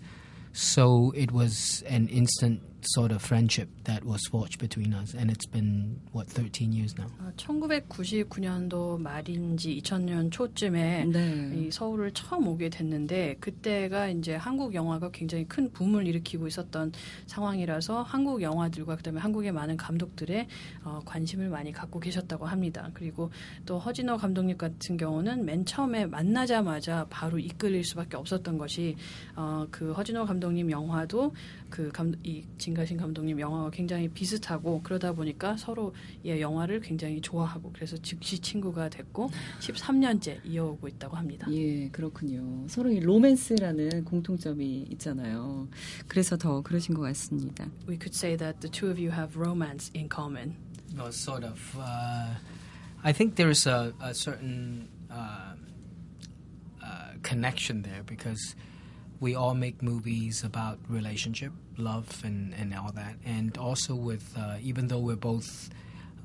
So 0.53 1.13
it 1.17 1.33
was 1.33 1.83
an 1.89 2.07
instant 2.07 2.61
sort 2.95 3.13
of 3.13 3.23
friendship 3.23 3.69
that 3.85 4.05
was 4.05 4.21
forged 4.31 4.59
between 4.59 4.95
us, 4.95 5.15
and 5.15 5.31
it's 5.31 5.47
been 5.47 6.01
what 6.13 6.29
13 6.29 6.73
years 6.73 6.95
now. 6.99 7.09
1999년도 7.37 9.01
말인지 9.01 9.81
2000년 9.81 10.31
초쯤에 10.31 11.05
네. 11.07 11.53
이 11.55 11.71
서울을 11.71 12.13
처음 12.13 12.49
오게 12.49 12.69
됐는데 12.71 13.37
그때가 13.41 14.09
이제 14.09 14.35
한국 14.35 14.75
영화가 14.75 15.11
굉장히 15.11 15.45
큰 15.47 15.71
붐을 15.73 16.07
일으키고 16.07 16.47
있었던 16.47 16.93
상황이라서 17.27 18.03
한국 18.03 18.43
영화들과 18.43 18.97
그다음에 18.97 19.21
한국의 19.21 19.53
많은 19.53 19.77
감독들의 19.77 20.47
어, 20.85 21.01
관심을 21.05 21.49
많이 21.49 21.73
갖고 21.73 22.01
계셨다고 22.01 22.47
합니다. 22.47 22.91
그리고 22.95 23.31
또 23.65 23.79
허진호 23.79 24.17
감독님 24.17 24.57
같은 24.57 24.97
경우는 24.97 25.45
맨 25.45 25.65
처음에 25.65 26.07
만나자마자 26.07 27.07
바로 27.11 27.39
이끌릴 27.39 27.85
수밖에 27.85 28.17
없었던 28.17 28.59
것이 28.59 28.97
어, 29.35 29.67
그 29.71 29.93
허진호 29.93 30.25
감독님 30.27 30.71
영화도 30.71 31.33
그이 31.71 32.47
진가신 32.59 32.97
감독님 32.97 33.41
영화가 33.41 33.71
굉장히 33.71 34.09
비슷하고 34.09 34.83
그러다 34.83 35.13
보니까 35.13 35.57
서로의 35.57 36.41
영화를 36.41 36.81
굉장히 36.81 37.21
좋아하고 37.21 37.73
그래서 37.73 37.97
즉시 37.99 38.39
친구가 38.39 38.89
됐고 38.89 39.31
13년째 39.61 40.45
이어오고 40.45 40.89
있다고 40.89 41.17
합니다. 41.17 41.47
예, 41.53 41.89
그렇군요. 41.89 42.67
서로 42.69 42.91
이 42.91 43.01
로맨스라는 43.01 44.05
공통점이 44.05 44.87
있잖아요. 44.93 45.69
그래서 46.09 46.37
더 46.37 46.63
그러신 46.63 46.95
것 46.95 47.03
같습니다. 47.03 47.65
We 47.89 47.99
could 47.99 48.15
say 48.15 48.37
that 48.37 48.61
the 48.61 48.71
two 48.71 48.91
of 48.91 49.01
you 49.01 49.11
have 49.11 49.39
romance 49.39 49.91
in 49.95 50.09
common. 50.09 50.57
No, 50.95 51.11
sort 51.11 51.45
of. 51.45 51.61
Uh, 51.77 52.35
I 53.03 53.13
think 53.13 53.37
there's 53.37 53.67
a, 53.67 53.93
a 54.01 54.15
certain 54.15 54.89
uh, 55.11 55.55
uh, 56.83 57.13
connection 57.23 57.83
there 57.83 58.03
because 58.07 58.57
we 59.21 59.35
all 59.35 59.55
make 59.55 59.83
movies 59.83 60.45
about 60.45 60.79
relationship, 60.89 61.53
love, 61.77 62.23
and, 62.25 62.55
and 62.55 62.75
all 62.75 62.93
that. 62.93 63.17
And 63.25 63.57
also 63.57 63.95
with, 63.95 64.35
uh, 64.37 64.57
even 64.61 64.89
though 64.89 64.99
we're 64.99 65.17
both 65.17 65.71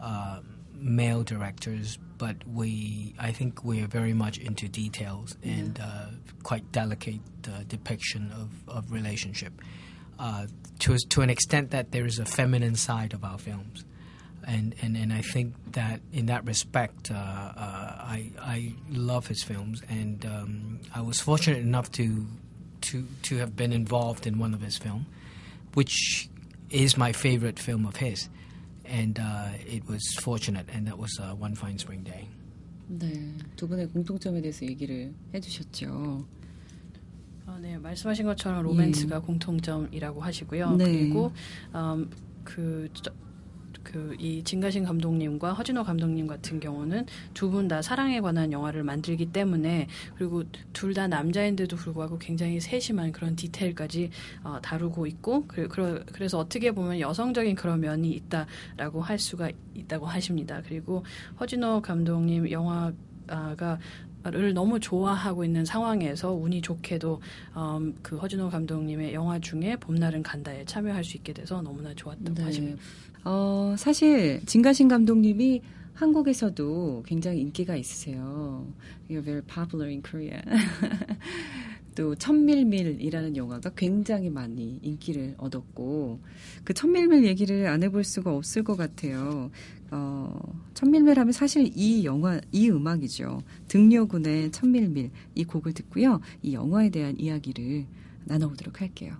uh, 0.02 0.40
male 0.74 1.24
directors, 1.24 1.98
but 2.18 2.36
we, 2.48 3.16
I 3.20 3.32
think 3.32 3.64
we're 3.64 3.88
very 3.88 4.14
much 4.14 4.38
into 4.38 4.68
details 4.68 5.38
and 5.44 5.80
uh, 5.80 6.08
quite 6.44 6.72
delicate 6.72 7.22
uh, 7.48 7.64
depiction 7.68 8.32
of, 8.32 8.50
of 8.68 8.92
relationship. 8.92 9.54
Uh, 10.20 10.48
to, 10.80 10.98
to 11.10 11.22
an 11.22 11.30
extent 11.30 11.72
that 11.72 11.92
there 11.92 12.06
is 12.06 12.20
a 12.20 12.26
feminine 12.26 12.76
side 12.76 13.14
of 13.14 13.24
our 13.24 13.38
films. 13.38 13.86
And, 14.46 14.76
and, 14.82 14.98
and 14.98 15.14
I 15.14 15.22
think 15.22 15.54
that 15.74 16.02
in 16.12 16.26
that 16.28 16.46
respect, 16.46 17.12
uh, 17.12 17.16
I, 17.16 18.32
I 18.40 18.74
love 18.90 19.28
his 19.28 19.44
films, 19.44 19.82
and 19.88 20.25
um, 20.25 20.80
I 20.96 21.01
was 21.01 21.22
fortunate 21.22 21.60
enough 21.60 21.92
to 21.94 22.25
to 22.81 23.05
to 23.24 23.37
have 23.37 23.55
been 23.55 23.72
involved 23.72 24.25
in 24.27 24.39
one 24.39 24.53
of 24.53 24.61
his 24.61 24.77
films, 24.77 25.05
which 25.74 26.29
is 26.70 26.98
my 26.98 27.11
favorite 27.11 27.59
film 27.59 27.85
of 27.85 27.98
his, 27.98 28.29
and 28.85 29.20
uh, 29.20 29.50
it 29.65 29.87
was 29.87 30.01
fortunate, 30.20 30.67
and 30.74 30.87
that 30.87 30.98
was 30.98 31.20
uh, 31.20 31.35
One 31.35 31.55
Fine 31.55 31.79
Spring 31.79 32.03
Day. 32.03 32.27
네, 32.87 33.33
두 33.55 33.67
분의 33.67 33.87
공통점에 33.87 34.41
대해서 34.41 34.65
얘기를 34.65 35.13
해주셨죠. 35.33 36.25
어, 37.48 37.57
네, 37.61 37.77
말씀하신 37.77 38.25
것처럼 38.25 38.63
로맨스가 38.63 39.15
예. 39.15 39.20
공통점이라고 39.20 40.22
하시고요. 40.22 40.75
네. 40.75 40.85
그리고 40.85 41.31
음, 41.74 42.09
그 42.44 42.89
그 43.83 44.15
이 44.20 44.44
진가신 44.44 44.83
감독님과 44.83 45.53
허진호 45.53 45.83
감독님 45.83 46.27
같은 46.27 46.59
경우는 46.59 47.05
두 47.33 47.50
분 47.50 47.67
다 47.67 47.81
사랑에 47.81 48.20
관한 48.22 48.51
영화를 48.51 48.83
만들기 48.83 49.27
때문에 49.27 49.87
그리고 50.15 50.44
둘 50.74 50.94
다 50.94 51.07
남자인데도 51.07 51.75
불구하고 51.77 52.17
굉장히 52.17 52.59
세심한 52.59 53.11
그런 53.11 53.35
디테일까지 53.35 54.09
어, 54.44 54.59
다루고 54.61 55.07
있고 55.07 55.46
그, 55.48 55.67
그, 55.67 56.03
그래서 56.11 56.37
어떻게 56.37 56.72
보면 56.72 57.00
여성적인 57.00 57.55
그런 57.55 57.79
면이 57.79 58.09
있다라고 58.11 59.01
할 59.01 59.17
수가 59.17 59.50
있다고 59.74 60.05
하십니다. 60.05 60.61
그리고 60.67 61.03
허진호 61.39 61.81
감독님 61.81 62.51
영화 62.51 62.91
가 63.27 63.79
를 64.24 64.53
너무 64.53 64.79
좋아하고 64.79 65.44
있는 65.44 65.66
상황에서 65.66 66.31
운이 66.34 66.62
좋게도 66.62 67.22
음, 67.57 67.96
그 68.03 68.18
허진호 68.18 68.50
감독님의 68.50 69.16
영화 69.16 69.40
중에 69.40 69.75
봄날은 69.77 70.22
간다에 70.22 70.64
참여할 70.66 71.03
수 71.03 71.18
있게 71.18 71.34
돼서 71.34 71.62
너무나 71.62 71.92
좋았다고 71.96 72.36
네. 72.36 72.44
하십니다. 72.44 72.81
어, 73.24 73.74
사실 73.77 74.42
진가신 74.46 74.88
감독님이 74.88 75.62
한국에서도 75.94 77.03
굉장히 77.05 77.42
인기가 77.42 77.75
있으세요. 77.75 78.68
You're 79.10 79.24
very 79.24 79.42
popular 79.42 79.90
in 79.90 80.03
Korea. 80.03 80.42
또 81.96 82.16
천밀밀이라는 82.16 83.36
영화가 83.36 83.72
굉장히 83.75 84.29
많이 84.29 84.79
인기를 84.81 85.36
얻었고 85.38 86.20
그 86.64 86.74
천밀밀 86.74 87.25
얘기를 87.25 87.68
안 87.68 87.84
해볼 87.84 88.03
수가 88.03 88.34
없을 88.36 88.64
것 88.64 88.77
같아요. 88.77 89.51
어, 89.92 90.40
천밀밀 90.74 91.20
하면 91.20 91.32
사실 91.34 91.70
이 91.75 92.06
영화 92.06 92.40
이 92.51 92.70
음악이죠. 92.70 93.44
등려군의 93.68 94.51
천밀밀 94.51 95.12
이 95.36 95.44
곡을 95.44 95.74
듣고요. 95.74 96.22
이 96.42 96.54
영화에 96.54 96.90
대한 96.90 97.20
이야기를 97.20 97.86
나눠보도록 98.25 98.82
할게요. 98.82 99.16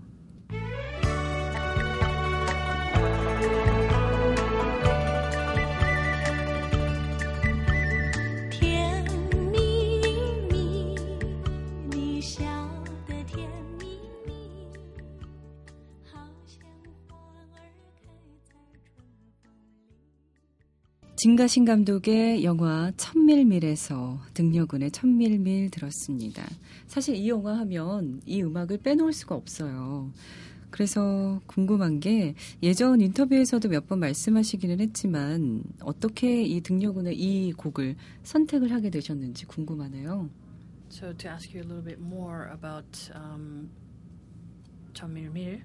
진가신 21.22 21.66
감독의 21.66 22.44
영화 22.44 22.92
천밀밀에서 22.98 24.20
등려군의 24.34 24.90
천밀밀 24.90 25.70
들었습니다. 25.70 26.44
사실 26.88 27.16
이 27.16 27.30
영화 27.30 27.60
하면 27.60 28.20
이 28.26 28.42
음악을 28.42 28.80
빼놓을 28.80 29.14
수가 29.14 29.36
없어요. 29.36 30.12
그래서 30.72 31.40
궁금한 31.46 32.00
게 32.00 32.34
예전 32.64 33.02
인터뷰에서도 33.02 33.70
몇 33.70 33.86
번 33.86 34.00
말씀하시기는 34.00 34.80
했지만 34.80 35.62
어떻게 35.82 36.42
이 36.42 36.60
등려군의 36.60 37.16
이 37.16 37.54
곡을 37.54 37.98
선택을 38.24 38.72
하게 38.72 38.90
되셨는지 38.90 39.46
궁금하네요. 39.46 40.28
So 40.90 41.14
to 41.14 41.30
ask 41.30 41.54
you 41.54 41.64
a 41.64 41.68
little 41.68 41.84
bit 41.84 42.02
more 42.02 42.50
about 42.52 43.12
um, 43.14 43.70
천밀밀, 44.94 45.62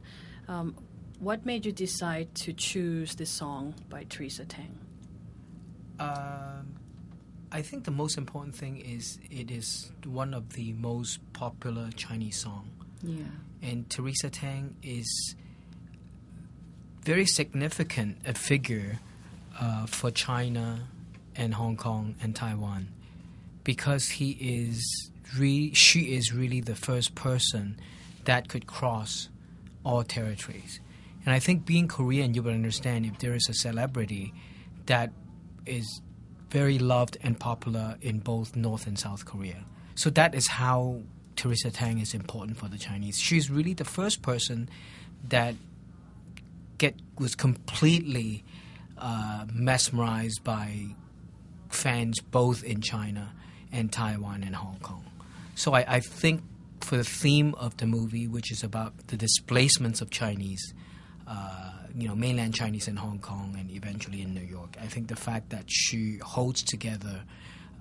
um, 0.50 0.74
what 1.18 1.46
made 1.46 1.66
you 1.66 1.74
decide 1.74 2.28
to 2.34 2.52
choose 2.52 3.16
this 3.16 3.30
song 3.30 3.72
by 3.88 4.04
Teresa 4.10 4.44
Tang? 4.44 4.85
Um, 5.98 6.74
I 7.52 7.62
think 7.62 7.84
the 7.84 7.90
most 7.90 8.18
important 8.18 8.54
thing 8.54 8.76
is 8.78 9.18
it 9.30 9.50
is 9.50 9.90
one 10.04 10.34
of 10.34 10.52
the 10.54 10.72
most 10.74 11.20
popular 11.32 11.90
Chinese 11.96 12.40
song, 12.40 12.68
Yeah. 13.02 13.24
and 13.62 13.88
Teresa 13.88 14.28
Tang 14.30 14.74
is 14.82 15.34
very 17.02 17.24
significant 17.26 18.18
a 18.26 18.34
figure 18.34 18.98
uh, 19.58 19.86
for 19.86 20.10
China 20.10 20.88
and 21.36 21.54
Hong 21.54 21.76
Kong 21.76 22.16
and 22.20 22.34
Taiwan 22.34 22.88
because 23.64 24.08
he 24.08 24.30
is 24.32 25.10
re- 25.38 25.72
she 25.72 26.14
is 26.14 26.32
really 26.34 26.60
the 26.60 26.74
first 26.74 27.14
person 27.14 27.78
that 28.24 28.48
could 28.48 28.66
cross 28.66 29.28
all 29.84 30.02
territories. 30.02 30.80
And 31.24 31.32
I 31.34 31.38
think 31.38 31.64
being 31.64 31.88
Korean, 31.88 32.34
you 32.34 32.42
would 32.42 32.54
understand 32.54 33.06
if 33.06 33.18
there 33.18 33.34
is 33.34 33.48
a 33.48 33.54
celebrity 33.54 34.32
that 34.86 35.10
is 35.66 36.00
very 36.50 36.78
loved 36.78 37.16
and 37.22 37.38
popular 37.38 37.96
in 38.00 38.20
both 38.20 38.56
North 38.56 38.86
and 38.86 38.98
South 38.98 39.24
Korea. 39.24 39.64
So 39.94 40.10
that 40.10 40.34
is 40.34 40.46
how 40.46 41.02
Teresa 41.34 41.70
Tang 41.70 41.98
is 41.98 42.14
important 42.14 42.56
for 42.56 42.68
the 42.68 42.78
Chinese. 42.78 43.18
She's 43.18 43.50
really 43.50 43.74
the 43.74 43.84
first 43.84 44.22
person 44.22 44.68
that 45.28 45.54
get 46.78 46.94
was 47.18 47.34
completely 47.34 48.44
uh, 48.98 49.46
mesmerized 49.52 50.42
by 50.44 50.86
fans 51.68 52.20
both 52.20 52.62
in 52.64 52.80
China 52.80 53.32
and 53.72 53.92
Taiwan 53.92 54.42
and 54.42 54.54
Hong 54.54 54.78
Kong. 54.80 55.04
So 55.54 55.72
I, 55.72 55.96
I 55.96 56.00
think 56.00 56.42
for 56.80 56.96
the 56.96 57.04
theme 57.04 57.54
of 57.56 57.76
the 57.78 57.86
movie, 57.86 58.28
which 58.28 58.52
is 58.52 58.62
about 58.62 59.08
the 59.08 59.16
displacements 59.16 60.00
of 60.00 60.10
Chinese, 60.10 60.74
uh, 61.26 61.72
you 61.96 62.06
know, 62.06 62.14
mainland 62.14 62.54
Chinese 62.54 62.88
in 62.88 62.96
Hong 62.96 63.18
Kong 63.18 63.56
and 63.58 63.70
eventually 63.70 64.20
in 64.22 64.34
New 64.34 64.42
York, 64.42 64.76
I 64.80 64.86
think 64.86 65.08
the 65.08 65.16
fact 65.16 65.50
that 65.50 65.64
she 65.66 66.18
holds 66.22 66.62
together 66.62 67.22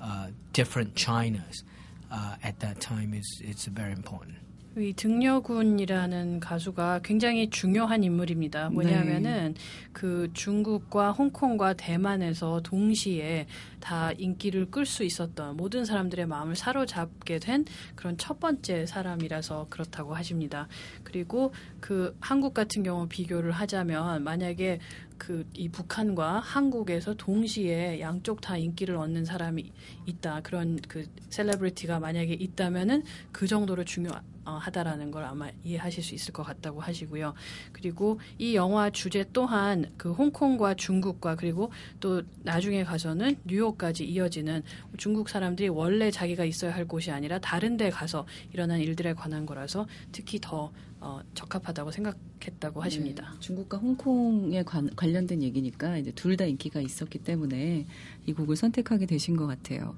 uh, 0.02 0.28
different 0.54 0.96
Chinas 0.96 1.64
uh, 2.12 2.36
at 2.44 2.60
that 2.62 2.80
time 2.80 3.14
is 3.14 3.42
it's 3.44 3.66
very 3.66 3.92
important. 3.92 4.36
이 4.78 4.92
등려군이라는 4.94 6.42
가수가 6.42 7.00
굉장히 7.02 7.50
중요한 7.50 8.04
인물입니다. 8.04 8.70
뭐냐면은 8.72 9.54
네. 9.54 9.62
그 9.94 10.30
중국과 10.34 11.14
홍콩과 11.14 11.76
대만에서 11.76 12.60
동시에 12.62 13.48
다 13.80 14.12
인기를 14.18 14.72
끌 14.72 14.86
수 14.86 15.06
있었던 15.06 15.56
모든 15.56 15.86
사람들의 15.86 16.26
마음을 16.26 16.58
사로잡게 16.58 17.40
된 17.40 17.64
그런 17.96 18.18
첫 18.18 18.42
번째 18.42 18.86
사람이라서 18.86 19.68
그렇다고 19.70 20.14
하십니다. 20.14 20.68
그리고 21.06 21.54
그 21.80 22.14
한국 22.20 22.54
같은 22.54 22.84
경우 22.84 23.08
비교를 23.08 23.52
하자면 23.54 24.26
만약에 24.26 24.80
그 25.18 25.46
이 25.58 25.70
북한과 25.70 26.40
한국에서 26.40 27.14
동시에 27.16 28.00
양쪽 28.00 28.42
다 28.42 28.58
인기를 28.58 28.96
얻는 28.96 29.26
사람이 29.26 29.72
있다 30.06 30.42
그런 30.42 30.80
그 30.88 31.08
셀레브리티가 31.30 32.00
만약에 32.00 32.34
있다면은 32.34 33.04
그 33.32 33.48
정도로 33.48 33.86
중요하다라는 33.86 35.12
걸 35.12 35.24
아마 35.24 35.50
이해하실 35.64 36.04
수 36.04 36.16
있을 36.16 36.34
것 36.34 36.44
같다고 36.44 36.82
하시고요. 36.82 37.34
그리고 37.72 38.20
이 38.38 38.56
영화 38.56 38.90
주제 38.90 39.26
또한 39.32 39.92
그 39.98 40.12
홍콩과 40.12 40.76
중국과 40.76 41.36
그리고 41.36 41.72
또 42.00 42.22
나중에 42.44 42.84
가서는 42.84 43.38
뉴욕까지 43.46 44.06
이어지는 44.06 44.62
중국 44.98 45.30
사람들이 45.30 45.70
원래 45.70 46.12
자기가 46.12 46.46
있어야 46.46 46.74
할 46.76 46.86
곳이 46.86 47.12
아니라 47.12 47.40
다른 47.40 47.78
데 47.78 47.90
가서 47.90 48.28
일어난 48.54 48.80
일들에 48.80 49.14
관한 49.14 49.46
거라서 49.46 49.88
특히 50.12 50.40
더 50.42 50.72
어, 51.06 51.20
적합하다고 51.36 51.92
생각했다고 51.92 52.82
하십니다. 52.82 53.32
네, 53.32 53.40
중국과 53.40 53.78
홍콩에 53.78 54.64
관, 54.64 54.90
관련된 54.96 55.44
얘기니까 55.44 56.00
이제 56.00 56.12
둘 56.12 56.36
다 56.36 56.46
인기가 56.46 56.82
있었기 56.82 57.20
때문에 57.20 57.86
이 58.26 58.34
곡을 58.34 58.56
선택하게 58.56 59.06
되신 59.06 59.38
것 59.38 59.46
같아요. 59.46 59.96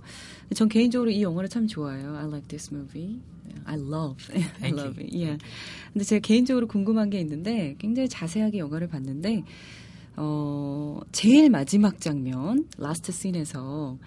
전 0.53 0.67
개인적으로 0.67 1.09
이 1.09 1.23
영화를 1.23 1.47
참 1.49 1.65
좋아해요. 1.65 2.15
I 2.17 2.25
like 2.27 2.47
this 2.49 2.73
movie. 2.73 3.21
I 3.63 3.75
love. 3.75 4.17
I 4.61 4.69
love 4.71 5.01
it. 5.01 5.17
Yeah. 5.17 5.43
근데 5.93 6.03
제가 6.03 6.19
개인적으로 6.19 6.67
궁금한 6.67 7.09
게 7.09 7.21
있는데 7.21 7.75
굉장히 7.79 8.09
자세하게 8.09 8.57
영화를 8.57 8.87
봤는데 8.87 9.43
어, 10.17 10.99
제일 11.13 11.49
마지막 11.49 12.01
장면 12.01 12.67
last 12.77 13.13
scene에서 13.13 13.97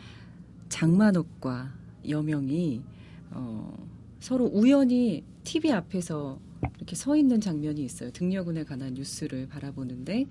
장만옥과 0.69 1.73
여명이 2.07 2.83
어, 3.31 3.89
서로 4.21 4.45
우연히 4.53 5.25
TV 5.45 5.73
앞에서 5.73 6.39
이렇게 6.77 6.97
서 6.97 7.17
있는 7.17 7.41
장면이 7.41 7.83
있어요. 7.85 8.11
등려군에 8.11 8.65
관한 8.65 8.95
뉴스를 8.95 9.49
바라보는데 9.49 10.27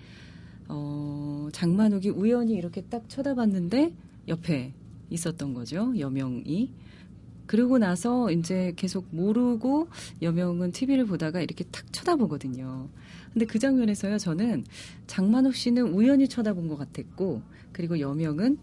어, 0.68 1.50
장만옥이 1.52 2.10
우연히 2.10 2.54
이렇게 2.54 2.82
딱 2.82 3.10
쳐다봤는데 3.10 3.94
옆에 4.28 4.74
있었던 5.10 5.54
거죠. 5.54 5.94
여명이. 5.98 6.72
그러고 7.48 7.80
나서 7.80 8.30
이제 8.30 8.74
계속 8.76 9.08
모르고 9.10 9.88
여명은 10.22 10.72
TV를 10.72 11.06
보다가 11.06 11.42
이렇게 11.42 11.64
탁 11.66 11.92
쳐다보거든요. 11.92 12.88
근데 13.34 13.46
그 13.46 13.58
장면에서요, 13.58 14.20
저는 14.20 14.66
장만옥 15.08 15.56
씨는 15.56 15.94
우연히 15.94 16.28
쳐다본 16.28 16.68
것 16.68 16.78
같았고, 16.78 17.42
그리고 17.72 18.00
여명은 18.00 18.58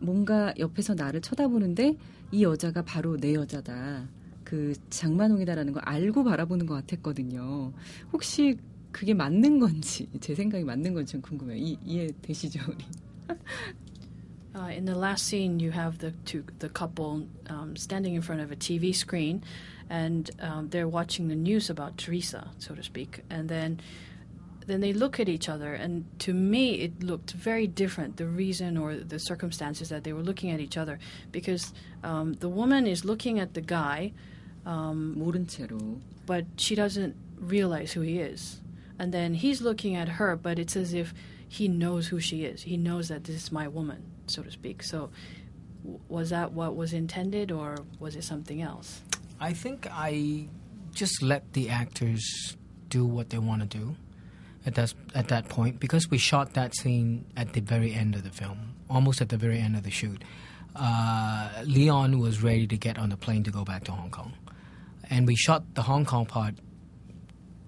뭔가 0.00 0.52
옆에서 0.58 0.94
나를 0.94 1.22
쳐다보는데 1.22 1.96
이 2.30 2.42
여자가 2.42 2.82
바로 2.82 3.16
내 3.16 3.34
여자다. 3.34 4.08
그 4.48 4.72
장만옥이다라는 4.88 5.74
걸 5.74 5.82
알고 5.84 6.24
바라보는 6.24 6.64
것 6.64 6.74
같았거든요. 6.74 7.70
혹시 8.14 8.56
그게 8.90 9.12
맞는 9.12 9.58
건지, 9.58 10.08
제 10.20 10.34
생각이 10.34 10.64
맞는 10.64 10.94
건지 10.94 11.12
좀 11.12 11.20
궁금해요. 11.20 11.58
이, 11.58 11.76
이해되시죠, 11.84 12.60
우리? 12.66 12.84
Uh, 14.54 14.72
in 14.74 14.86
the 14.86 14.94
last 14.94 15.26
scene, 15.26 15.60
you 15.60 15.70
have 15.70 15.98
the 15.98 16.12
two, 16.24 16.42
the 16.60 16.68
couple 16.70 17.28
um, 17.50 17.76
standing 17.76 18.14
in 18.14 18.22
front 18.22 18.40
of 18.40 18.50
a 18.50 18.56
TV 18.56 18.92
screen, 18.94 19.42
and 19.90 20.30
um, 20.40 20.68
they're 20.70 20.88
watching 20.88 21.28
the 21.28 21.36
news 21.36 21.68
about 21.68 21.96
Teresa, 21.98 22.48
so 22.58 22.74
to 22.74 22.82
speak, 22.82 23.20
and 23.30 23.48
then 23.48 23.78
then 24.66 24.80
they 24.80 24.92
look 24.92 25.20
at 25.20 25.28
each 25.28 25.48
other, 25.48 25.74
and 25.74 26.06
to 26.20 26.32
me, 26.32 26.80
it 26.80 27.02
looked 27.04 27.32
very 27.32 27.66
different. 27.66 28.16
The 28.16 28.26
reason 28.26 28.76
or 28.76 28.96
the 28.96 29.18
circumstances 29.18 29.90
that 29.90 30.02
they 30.02 30.12
were 30.12 30.22
looking 30.22 30.50
at 30.50 30.60
each 30.60 30.76
other, 30.76 30.98
because 31.30 31.72
um, 32.02 32.32
the 32.40 32.48
woman 32.48 32.86
is 32.86 33.04
looking 33.04 33.38
at 33.38 33.54
the 33.54 33.60
guy, 33.60 34.12
um, 34.67 35.15
모른 35.17 35.45
채로. 35.47 35.99
but 36.25 36.45
she 36.57 36.75
doesn't 36.75 37.15
realize 37.39 37.91
who 37.93 38.01
he 38.01 38.19
is. 38.19 38.61
And 38.99 39.11
then 39.13 39.33
he's 39.33 39.61
looking 39.61 39.95
at 39.95 40.07
her, 40.07 40.35
but 40.37 40.57
it's 40.59 40.75
as 40.77 40.93
if 40.93 41.13
he 41.49 41.67
knows 41.67 42.07
who 42.07 42.19
she 42.19 42.45
is. 42.45 42.61
He 42.63 42.77
knows 42.77 43.09
that 43.09 43.25
this 43.25 43.35
is 43.35 43.51
my 43.51 43.67
woman, 43.67 44.03
so 44.27 44.41
to 44.43 44.51
speak. 44.51 44.83
So, 44.83 45.09
w- 45.83 45.99
was 46.07 46.29
that 46.29 46.53
what 46.53 46.75
was 46.75 46.93
intended, 46.93 47.51
or 47.51 47.79
was 47.99 48.15
it 48.15 48.23
something 48.23 48.61
else? 48.61 49.01
I 49.39 49.51
think 49.51 49.87
I 49.91 50.47
just 50.93 51.21
let 51.21 51.51
the 51.53 51.69
actors 51.69 52.55
do 52.89 53.03
what 53.05 53.31
they 53.31 53.39
want 53.39 53.61
to 53.61 53.67
do 53.77 53.95
at 54.65 54.75
that 54.75 54.93
at 55.15 55.27
that 55.27 55.49
point 55.49 55.79
because 55.79 56.09
we 56.09 56.17
shot 56.17 56.53
that 56.53 56.73
scene 56.75 57.25
at 57.35 57.53
the 57.53 57.61
very 57.61 57.93
end 57.93 58.15
of 58.15 58.23
the 58.23 58.29
film, 58.29 58.75
almost 58.89 59.19
at 59.21 59.29
the 59.29 59.37
very 59.37 59.59
end 59.59 59.75
of 59.75 59.83
the 59.83 59.91
shoot. 59.91 60.23
Uh, 60.75 61.49
Leon 61.65 62.19
was 62.19 62.41
ready 62.41 62.65
to 62.67 62.77
get 62.77 62.97
on 62.97 63.09
the 63.09 63.17
plane 63.17 63.43
to 63.43 63.51
go 63.51 63.63
back 63.65 63.83
to 63.85 63.91
Hong 63.91 64.09
Kong, 64.09 64.33
and 65.10 65.26
we 65.26 65.36
shot 65.36 65.74
the 65.74 65.82
Hong 65.82 66.04
Kong 66.04 66.26
part 66.26 66.54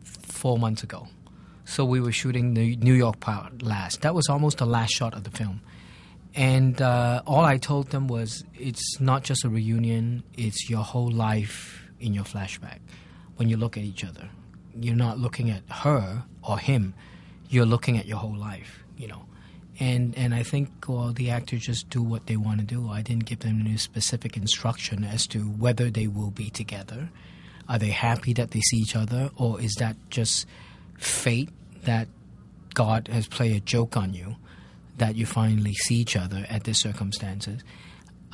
four 0.05 0.59
months 0.59 0.83
ago. 0.83 1.07
So 1.65 1.85
we 1.85 2.01
were 2.01 2.13
shooting 2.13 2.55
the 2.55 2.77
New 2.77 2.95
York 2.95 3.21
part 3.21 3.63
last. 3.63 4.03
That 4.03 4.15
was 4.15 4.29
almost 4.29 4.59
the 4.59 4.67
last 4.67 4.91
shot 4.91 5.15
of 5.15 5.25
the 5.25 5.31
film. 5.31 5.61
And 6.35 6.81
uh, 6.81 7.23
all 7.27 7.45
I 7.45 7.59
told 7.59 7.91
them 7.91 8.09
was 8.09 8.45
it's 8.55 9.01
not 9.01 9.25
just 9.25 9.45
a 9.45 9.49
reunion, 9.49 10.23
it's 10.37 10.71
your 10.71 10.83
whole 10.83 11.11
life 11.11 11.91
in 11.99 12.15
your 12.15 12.25
flashback 12.25 12.79
when 13.37 13.49
you 13.49 13.57
look 13.57 13.77
at 13.77 13.85
each 13.85 14.05
other. 14.05 14.29
You're 14.75 14.97
not 14.97 15.19
looking 15.19 15.51
at 15.51 15.63
her 15.69 16.25
or 16.43 16.59
him, 16.59 16.95
you're 17.49 17.67
looking 17.67 17.99
at 17.99 18.07
your 18.07 18.19
whole 18.19 18.37
life, 18.37 18.85
you 18.97 19.09
know. 19.09 19.27
And, 19.81 20.17
and 20.17 20.35
I 20.35 20.43
think 20.43 20.69
well, 20.87 21.13
the 21.13 21.31
actors 21.31 21.63
just 21.63 21.89
do 21.89 22.03
what 22.03 22.27
they 22.27 22.37
want 22.37 22.61
to 22.61 22.67
do. 22.67 22.91
I 22.91 23.03
didn't 23.03 23.25
give 23.25 23.41
them 23.41 23.61
any 23.61 23.77
specific 23.79 24.37
instruction 24.37 25.05
as 25.05 25.27
to 25.29 25.41
whether 25.41 25.91
they 25.91 26.07
will 26.07 26.31
be 26.31 26.51
together. 26.51 27.11
Are 27.71 27.79
they 27.79 27.91
happy 27.91 28.33
that 28.33 28.51
they 28.51 28.61
see 28.61 28.79
each 28.79 28.97
other, 28.97 29.31
or 29.37 29.61
is 29.61 29.77
that 29.77 29.97
just 30.11 30.47
fate 30.99 31.51
that 31.85 32.09
God 32.75 33.07
has 33.09 33.29
played 33.29 33.57
a 33.57 33.61
joke 33.61 33.97
on 33.97 34.13
you 34.13 34.35
that 34.99 35.15
you 35.15 35.25
finally 35.25 35.75
see 35.75 35.95
each 35.95 36.17
other 36.17 36.45
at 36.51 36.65
these 36.65 36.79
circumstances? 36.79 37.63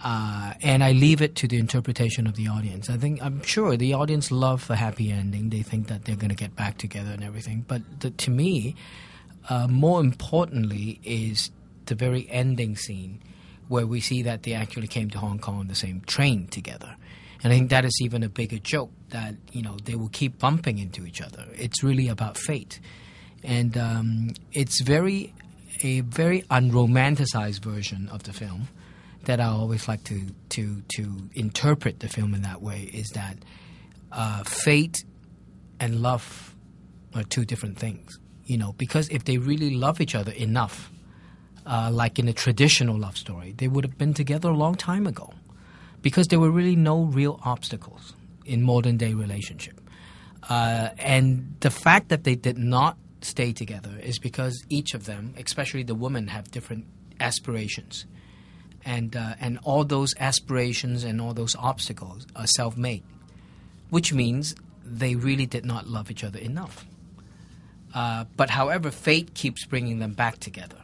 Uh, 0.02 0.54
and 0.62 0.82
I 0.82 0.92
leave 0.92 1.20
it 1.20 1.36
to 1.36 1.48
the 1.48 1.58
interpretation 1.58 2.26
of 2.26 2.36
the 2.36 2.48
audience. 2.48 2.88
I 2.88 2.96
think 2.96 3.22
I'm 3.22 3.42
sure 3.42 3.76
the 3.76 3.92
audience 3.92 4.30
love 4.30 4.70
a 4.70 4.76
happy 4.76 5.10
ending. 5.12 5.50
They 5.50 5.62
think 5.62 5.88
that 5.88 6.06
they're 6.06 6.16
going 6.16 6.30
to 6.30 6.34
get 6.34 6.56
back 6.56 6.78
together 6.78 7.10
and 7.10 7.22
everything. 7.22 7.66
But 7.68 7.82
the, 8.00 8.10
to 8.10 8.30
me, 8.30 8.74
uh, 9.50 9.68
more 9.68 10.00
importantly, 10.00 10.98
is 11.04 11.50
the 11.86 11.94
very 11.94 12.26
ending 12.30 12.76
scene 12.76 13.20
where 13.68 13.86
we 13.86 14.00
see 14.00 14.22
that 14.22 14.44
they 14.44 14.54
actually 14.54 14.86
came 14.86 15.10
to 15.10 15.18
Hong 15.18 15.38
Kong 15.38 15.58
on 15.58 15.68
the 15.68 15.74
same 15.74 16.00
train 16.02 16.46
together. 16.46 16.96
And 17.46 17.52
I 17.52 17.58
think 17.58 17.70
that 17.70 17.84
is 17.84 17.96
even 18.02 18.24
a 18.24 18.28
bigger 18.28 18.58
joke 18.58 18.90
that 19.10 19.36
you 19.52 19.62
know 19.62 19.76
they 19.84 19.94
will 19.94 20.08
keep 20.08 20.40
bumping 20.40 20.78
into 20.78 21.06
each 21.06 21.22
other. 21.22 21.44
It's 21.54 21.80
really 21.80 22.08
about 22.08 22.36
fate, 22.36 22.80
and 23.44 23.78
um, 23.78 24.30
it's 24.52 24.80
very 24.80 25.32
a 25.84 26.00
very 26.00 26.42
unromanticized 26.50 27.60
version 27.60 28.08
of 28.08 28.24
the 28.24 28.32
film 28.32 28.66
that 29.26 29.38
I 29.38 29.44
always 29.44 29.86
like 29.86 30.02
to 30.06 30.22
to 30.48 30.82
to 30.96 31.30
interpret 31.34 32.00
the 32.00 32.08
film 32.08 32.34
in 32.34 32.42
that 32.42 32.62
way. 32.62 32.90
Is 32.92 33.10
that 33.10 33.36
uh, 34.10 34.42
fate 34.42 35.04
and 35.78 36.02
love 36.02 36.52
are 37.14 37.22
two 37.22 37.44
different 37.44 37.78
things, 37.78 38.18
you 38.46 38.58
know? 38.58 38.72
Because 38.72 39.08
if 39.10 39.24
they 39.24 39.38
really 39.38 39.72
love 39.72 40.00
each 40.00 40.16
other 40.16 40.32
enough, 40.32 40.90
uh, 41.64 41.90
like 41.92 42.18
in 42.18 42.26
a 42.26 42.32
traditional 42.32 42.98
love 42.98 43.16
story, 43.16 43.54
they 43.56 43.68
would 43.68 43.84
have 43.84 43.96
been 43.96 44.14
together 44.14 44.48
a 44.48 44.56
long 44.56 44.74
time 44.74 45.06
ago 45.06 45.32
because 46.06 46.28
there 46.28 46.38
were 46.38 46.52
really 46.52 46.76
no 46.76 47.02
real 47.02 47.40
obstacles 47.42 48.14
in 48.44 48.62
modern 48.62 48.96
day 48.96 49.12
relationship. 49.12 49.80
Uh, 50.48 50.90
and 50.98 51.56
the 51.58 51.68
fact 51.68 52.10
that 52.10 52.22
they 52.22 52.36
did 52.36 52.56
not 52.56 52.96
stay 53.22 53.52
together 53.52 53.90
is 54.00 54.20
because 54.20 54.64
each 54.68 54.94
of 54.94 55.06
them, 55.06 55.34
especially 55.36 55.82
the 55.82 55.96
women, 55.96 56.28
have 56.28 56.48
different 56.52 56.86
aspirations. 57.18 58.06
And, 58.84 59.16
uh, 59.16 59.34
and 59.40 59.58
all 59.64 59.82
those 59.82 60.14
aspirations 60.20 61.02
and 61.02 61.20
all 61.20 61.34
those 61.34 61.56
obstacles 61.56 62.24
are 62.36 62.46
self 62.46 62.76
made, 62.76 63.02
which 63.90 64.12
means 64.12 64.54
they 64.84 65.16
really 65.16 65.46
did 65.46 65.64
not 65.64 65.88
love 65.88 66.08
each 66.08 66.22
other 66.22 66.38
enough. 66.38 66.86
Uh, 67.92 68.26
but 68.36 68.50
however, 68.50 68.92
fate 68.92 69.34
keeps 69.34 69.66
bringing 69.66 69.98
them 69.98 70.12
back 70.12 70.38
together. 70.38 70.78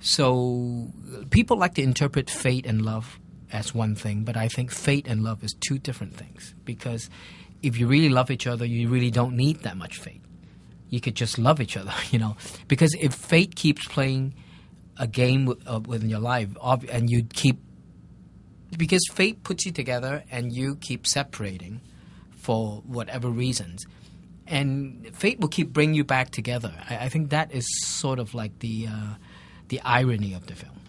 So 0.00 0.88
people 1.30 1.56
like 1.56 1.74
to 1.74 1.82
interpret 1.82 2.28
fate 2.28 2.66
and 2.66 2.82
love 2.82 3.19
as 3.52 3.74
one 3.74 3.94
thing, 3.94 4.24
but 4.24 4.36
I 4.36 4.48
think 4.48 4.70
fate 4.70 5.06
and 5.06 5.22
love 5.22 5.42
is 5.44 5.54
two 5.54 5.78
different 5.78 6.14
things. 6.14 6.54
Because 6.64 7.10
if 7.62 7.78
you 7.78 7.86
really 7.86 8.08
love 8.08 8.30
each 8.30 8.46
other, 8.46 8.64
you 8.64 8.88
really 8.88 9.10
don't 9.10 9.36
need 9.36 9.60
that 9.62 9.76
much 9.76 9.98
fate. 9.98 10.22
You 10.88 11.00
could 11.00 11.14
just 11.14 11.38
love 11.38 11.60
each 11.60 11.76
other, 11.76 11.92
you 12.10 12.18
know. 12.18 12.36
Because 12.68 12.94
if 13.00 13.14
fate 13.14 13.56
keeps 13.56 13.86
playing 13.86 14.34
a 14.98 15.06
game 15.06 15.54
uh, 15.66 15.80
within 15.86 16.10
your 16.10 16.20
life, 16.20 16.48
ob- 16.60 16.88
and 16.90 17.10
you 17.10 17.24
keep 17.24 17.58
because 18.76 19.02
fate 19.12 19.42
puts 19.42 19.66
you 19.66 19.72
together 19.72 20.22
and 20.30 20.52
you 20.52 20.76
keep 20.76 21.06
separating 21.06 21.80
for 22.36 22.82
whatever 22.86 23.28
reasons. 23.28 23.84
And 24.46 25.08
fate 25.14 25.40
will 25.40 25.48
keep 25.48 25.72
bringing 25.72 25.94
you 25.94 26.04
back 26.04 26.30
together. 26.30 26.72
I, 26.88 26.96
I 26.98 27.08
think 27.08 27.30
that 27.30 27.52
is 27.52 27.66
sort 27.84 28.18
of 28.18 28.34
like 28.34 28.58
the 28.60 28.88
uh, 28.88 29.14
the 29.68 29.80
irony 29.82 30.34
of 30.34 30.46
the 30.46 30.54
film. 30.54 30.79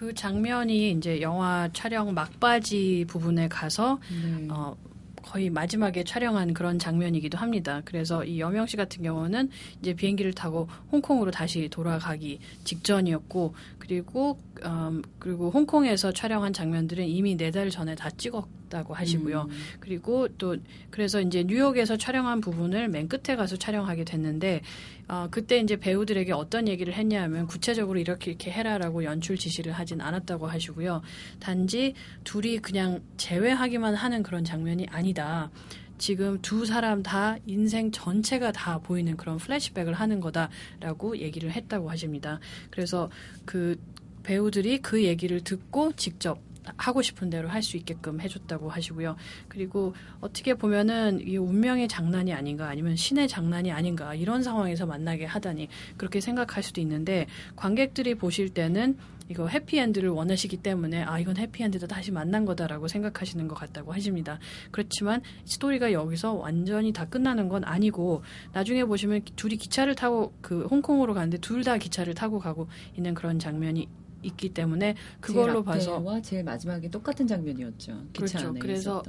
그 0.00 0.14
장면이 0.14 0.92
이제 0.92 1.20
영화 1.20 1.68
촬영 1.74 2.14
막바지 2.14 3.04
부분에 3.06 3.48
가서 3.48 4.00
네. 4.08 4.48
어, 4.48 4.74
거의 5.22 5.50
마지막에 5.50 6.04
촬영한 6.04 6.54
그런 6.54 6.78
장면이기도 6.78 7.36
합니다. 7.36 7.82
그래서 7.84 8.24
이 8.24 8.40
여명 8.40 8.66
씨 8.66 8.78
같은 8.78 9.02
경우는 9.02 9.50
이제 9.82 9.92
비행기를 9.92 10.32
타고 10.32 10.68
홍콩으로 10.90 11.30
다시 11.30 11.68
돌아가기 11.68 12.40
직전이었고 12.64 13.54
그리고 13.78 14.38
음, 14.64 15.02
그리고 15.18 15.50
홍콩에서 15.50 16.12
촬영한 16.12 16.54
장면들은 16.54 17.06
이미 17.06 17.36
네 17.36 17.50
달 17.50 17.68
전에 17.68 17.94
다 17.94 18.08
찍었다고 18.08 18.94
하시고요. 18.94 19.48
그리고 19.80 20.28
또 20.38 20.56
그래서 20.90 21.20
이제 21.20 21.44
뉴욕에서 21.44 21.98
촬영한 21.98 22.40
부분을 22.40 22.88
맨 22.88 23.06
끝에 23.06 23.36
가서 23.36 23.56
촬영하게 23.56 24.04
됐는데 24.04 24.62
어, 25.10 25.26
그때 25.28 25.58
이제 25.58 25.74
배우들에게 25.74 26.32
어떤 26.32 26.68
얘기를 26.68 26.94
했냐면 26.94 27.48
구체적으로 27.48 27.98
이렇게 27.98 28.30
이렇게 28.30 28.52
해라라고 28.52 29.02
연출 29.02 29.36
지시를 29.36 29.72
하진 29.72 30.00
않았다고 30.00 30.46
하시고요. 30.46 31.02
단지 31.40 31.94
둘이 32.22 32.58
그냥 32.58 33.02
제외하기만 33.16 33.96
하는 33.96 34.22
그런 34.22 34.44
장면이 34.44 34.86
아니다. 34.88 35.50
지금 35.98 36.40
두 36.42 36.64
사람 36.64 37.02
다 37.02 37.36
인생 37.44 37.90
전체가 37.90 38.52
다 38.52 38.78
보이는 38.78 39.16
그런 39.16 39.38
플래시백을 39.38 39.94
하는 39.94 40.20
거다라고 40.20 41.18
얘기를 41.18 41.50
했다고 41.50 41.90
하십니다. 41.90 42.38
그래서 42.70 43.10
그 43.44 43.80
배우들이 44.22 44.78
그 44.78 45.02
얘기를 45.02 45.40
듣고 45.40 45.92
직접 45.94 46.40
하고 46.76 47.02
싶은 47.02 47.30
대로 47.30 47.48
할 47.48 47.60
수 47.62 47.76
있게끔 47.76 48.20
해줬다고 48.20 48.70
하시고요. 48.70 49.16
그리고 49.48 49.94
어떻게 50.20 50.54
보면은 50.54 51.20
이 51.20 51.36
운명의 51.36 51.88
장난이 51.88 52.32
아닌가 52.32 52.68
아니면 52.68 52.96
신의 52.96 53.28
장난이 53.28 53.70
아닌가 53.70 54.14
이런 54.14 54.42
상황에서 54.42 54.86
만나게 54.86 55.26
하다니 55.26 55.68
그렇게 55.98 56.20
생각할 56.20 56.62
수도 56.62 56.80
있는데 56.80 57.26
관객들이 57.56 58.14
보실 58.14 58.48
때는 58.48 58.96
이거 59.28 59.46
해피엔드를 59.46 60.08
원하시기 60.08 60.56
때문에 60.56 61.04
아 61.04 61.20
이건 61.20 61.36
해피엔드다 61.36 61.86
다시 61.86 62.10
만난 62.10 62.44
거다라고 62.44 62.88
생각하시는 62.88 63.46
것 63.46 63.54
같다고 63.54 63.92
하십니다. 63.92 64.40
그렇지만 64.72 65.22
스토리가 65.44 65.92
여기서 65.92 66.32
완전히 66.32 66.92
다 66.92 67.04
끝나는 67.04 67.48
건 67.48 67.62
아니고 67.64 68.22
나중에 68.52 68.84
보시면 68.84 69.20
둘이 69.36 69.56
기차를 69.56 69.94
타고 69.94 70.32
그 70.40 70.66
홍콩으로 70.66 71.14
가는데 71.14 71.38
둘 71.38 71.62
다 71.62 71.76
기차를 71.76 72.14
타고 72.14 72.38
가고 72.40 72.68
있는 72.96 73.14
그런 73.14 73.38
장면이 73.38 73.86
있기 74.22 74.50
때문에 74.50 74.94
그걸로 75.20 75.62
봐서 75.62 75.98
와 75.98 76.20
제일 76.20 76.44
마지막에 76.44 76.88
똑같은 76.90 77.26
장면이었죠. 77.26 78.06
그렇죠. 78.14 78.54
그래서. 78.54 79.02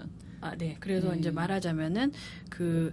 아, 0.43 0.55
네. 0.55 0.75
그래서 0.79 1.11
네. 1.11 1.19
이제 1.19 1.29
말하자면은 1.29 2.11
그 2.49 2.91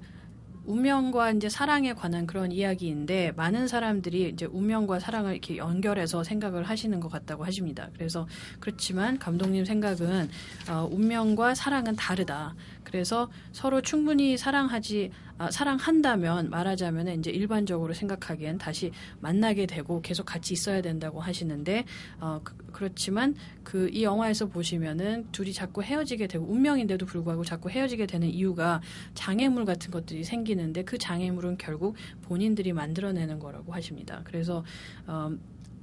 운명과 0.69 1.31
이제 1.31 1.49
사랑에 1.49 1.95
관한 1.95 2.27
그런 2.27 2.53
이야기인데 2.53 3.33
많은 3.33 3.69
사람들이 3.69 4.29
이제 4.29 4.45
운명과 4.45 5.01
사랑을 5.01 5.33
이렇게 5.33 5.57
연결해서 5.57 6.23
생각을 6.23 6.63
하시는 6.65 7.01
것 7.01 7.11
같다고 7.11 7.43
하십니다. 7.45 7.89
그래서 7.95 8.29
그렇지만 8.61 9.19
감독님 9.19 9.65
생각은 9.65 10.29
어, 10.71 10.87
운명과 10.93 11.55
사랑은 11.55 11.97
다르다. 11.97 12.55
그래서 12.85 13.31
서로 13.53 13.81
충분히 13.81 14.37
사랑하지 14.37 15.11
아, 15.39 15.51
사랑한다면 15.51 16.51
말하자면 16.51 17.09
이제 17.19 17.31
일반적으로 17.31 17.95
생각하기엔 17.95 18.59
다시 18.59 18.93
만나게 19.21 19.67
되고 19.67 20.01
계속 20.03 20.25
같이 20.25 20.53
있어야 20.55 20.83
된다고 20.83 21.21
하시는데 21.21 21.85
어, 22.21 22.41
그, 22.45 22.57
그렇지만 22.73 23.35
그 23.65 23.89
이 23.99 24.03
영화에서 24.05 24.47
보시면은 24.47 25.27
둘이 25.33 25.53
자꾸 25.53 25.83
헤어지게 25.83 26.27
되고 26.27 26.45
운명인데도 26.47 27.07
불구하고 27.07 27.45
자꾸 27.45 27.71
헤어지게 27.71 28.07
되는 28.07 28.29
이유가 28.29 28.81
장애물 29.15 29.65
같은 29.65 29.91
것들이 29.91 30.25
생기는데 30.25 30.85
그 30.85 30.99
장애물은 30.99 31.59
결국 31.59 31.97
본인들이 32.23 32.73
만들어내는 32.73 33.39
거라고 33.39 33.73
하십니다. 33.73 34.21
그래서 34.25 34.65
어, 35.07 35.33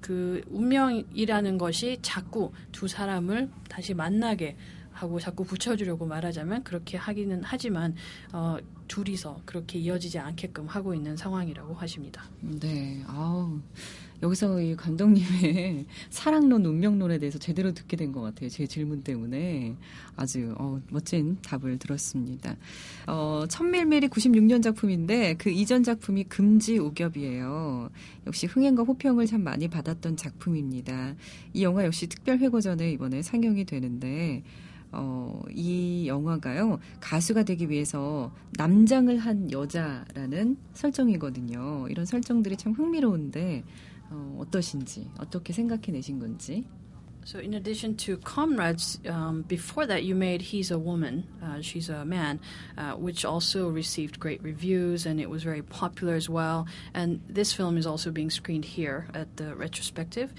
그 0.02 0.42
운명이라는 0.50 1.58
것이 1.58 1.98
자꾸 2.02 2.52
두 2.72 2.88
사람을 2.88 3.50
다시 3.68 3.94
만나게 3.94 4.56
하고 4.96 5.20
자꾸 5.20 5.44
붙여주려고 5.44 6.06
말하자면 6.06 6.64
그렇게 6.64 6.98
하기는 6.98 7.42
하지만 7.44 7.94
어, 8.32 8.58
둘이서 8.88 9.42
그렇게 9.46 9.78
이어지지 9.80 10.20
않게끔 10.20 10.68
하고 10.68 10.94
있는 10.94 11.18
상황이라고 11.18 11.74
하십니다. 11.74 12.24
네, 12.42 13.04
아우 13.08 13.60
여기서 14.24 14.62
이 14.62 14.76
감독님의 14.76 15.86
사랑론, 16.10 16.66
운명론에 16.66 17.18
대해서 17.20 17.38
제대로 17.38 17.74
듣게 17.74 17.98
된 17.98 18.14
것 18.14 18.22
같아요. 18.22 18.48
제 18.50 18.66
질문 18.66 19.04
때문에 19.04 19.76
아주 20.16 20.56
어, 20.58 20.80
멋진 20.90 21.38
답을 21.42 21.78
들었습니다. 21.80 22.56
어, 23.08 23.44
천밀밀이 23.50 24.08
96년 24.08 24.64
작품인데 24.64 25.34
그 25.34 25.50
이전 25.50 25.84
작품이 25.84 26.26
금지 26.26 26.80
오겹이에요. 26.80 27.90
역시 28.28 28.46
흥행과 28.46 28.84
호평을 28.84 29.26
참 29.26 29.44
많이 29.44 29.68
받았던 29.68 30.16
작품입니다. 30.16 31.16
이 31.54 31.64
영화 31.64 31.84
역시 31.84 32.08
특별 32.08 32.38
회고전에 32.38 32.92
이번에 32.94 33.22
상영이 33.22 33.66
되는데 33.66 34.44
어, 34.96 35.42
이 35.52 36.08
영화가요, 36.08 36.80
가수가 37.00 37.44
되기 37.44 37.70
위해서 37.70 38.32
남장을 38.58 39.16
한 39.18 39.52
여자라는 39.52 40.58
설정이거든요. 40.74 41.88
이런 41.90 42.06
설정들이 42.06 42.58
참 42.58 42.74
흥미로운데, 42.74 43.64
어, 44.10 44.38
어떠신지, 44.42 45.10
어떻게 45.20 45.54
생각해내신 45.54 46.20
건지. 46.20 46.66
So, 47.26 47.40
in 47.40 47.56
addition 47.56 47.98
to 47.98 48.18
Comrades, 48.18 49.00
um, 49.10 49.42
before 49.42 49.88
that 49.88 50.04
you 50.04 50.14
made 50.14 50.44
He's 50.44 50.70
a 50.70 50.78
Woman, 50.78 51.26
uh, 51.44 51.60
She's 51.60 51.90
a 51.90 52.06
Man, 52.06 52.40
uh, 52.78 52.92
which 52.92 53.26
also 53.26 53.68
received 53.68 54.20
great 54.20 54.44
reviews 54.44 55.08
and 55.08 55.20
it 55.20 55.28
was 55.28 55.42
very 55.42 55.64
popular 55.64 56.14
as 56.14 56.30
well. 56.30 56.68
And 56.94 57.22
this 57.28 57.52
film 57.52 57.78
is 57.80 57.88
also 57.88 58.12
being 58.12 58.30
screened 58.30 58.64
here 58.64 59.08
at 59.16 59.38
the 59.38 59.56
retrospective. 59.56 60.32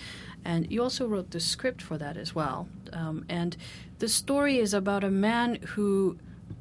And 0.44 0.70
you 0.70 0.80
also 0.80 1.08
wrote 1.08 1.32
the 1.32 1.40
script 1.40 1.82
for 1.82 1.98
that 1.98 2.16
as 2.16 2.36
well. 2.36 2.68
Um, 2.92 3.24
and 3.28 3.56
the 3.98 4.08
story 4.08 4.58
is 4.58 4.72
about 4.72 5.02
a 5.02 5.10
man 5.10 5.56
who 5.74 6.16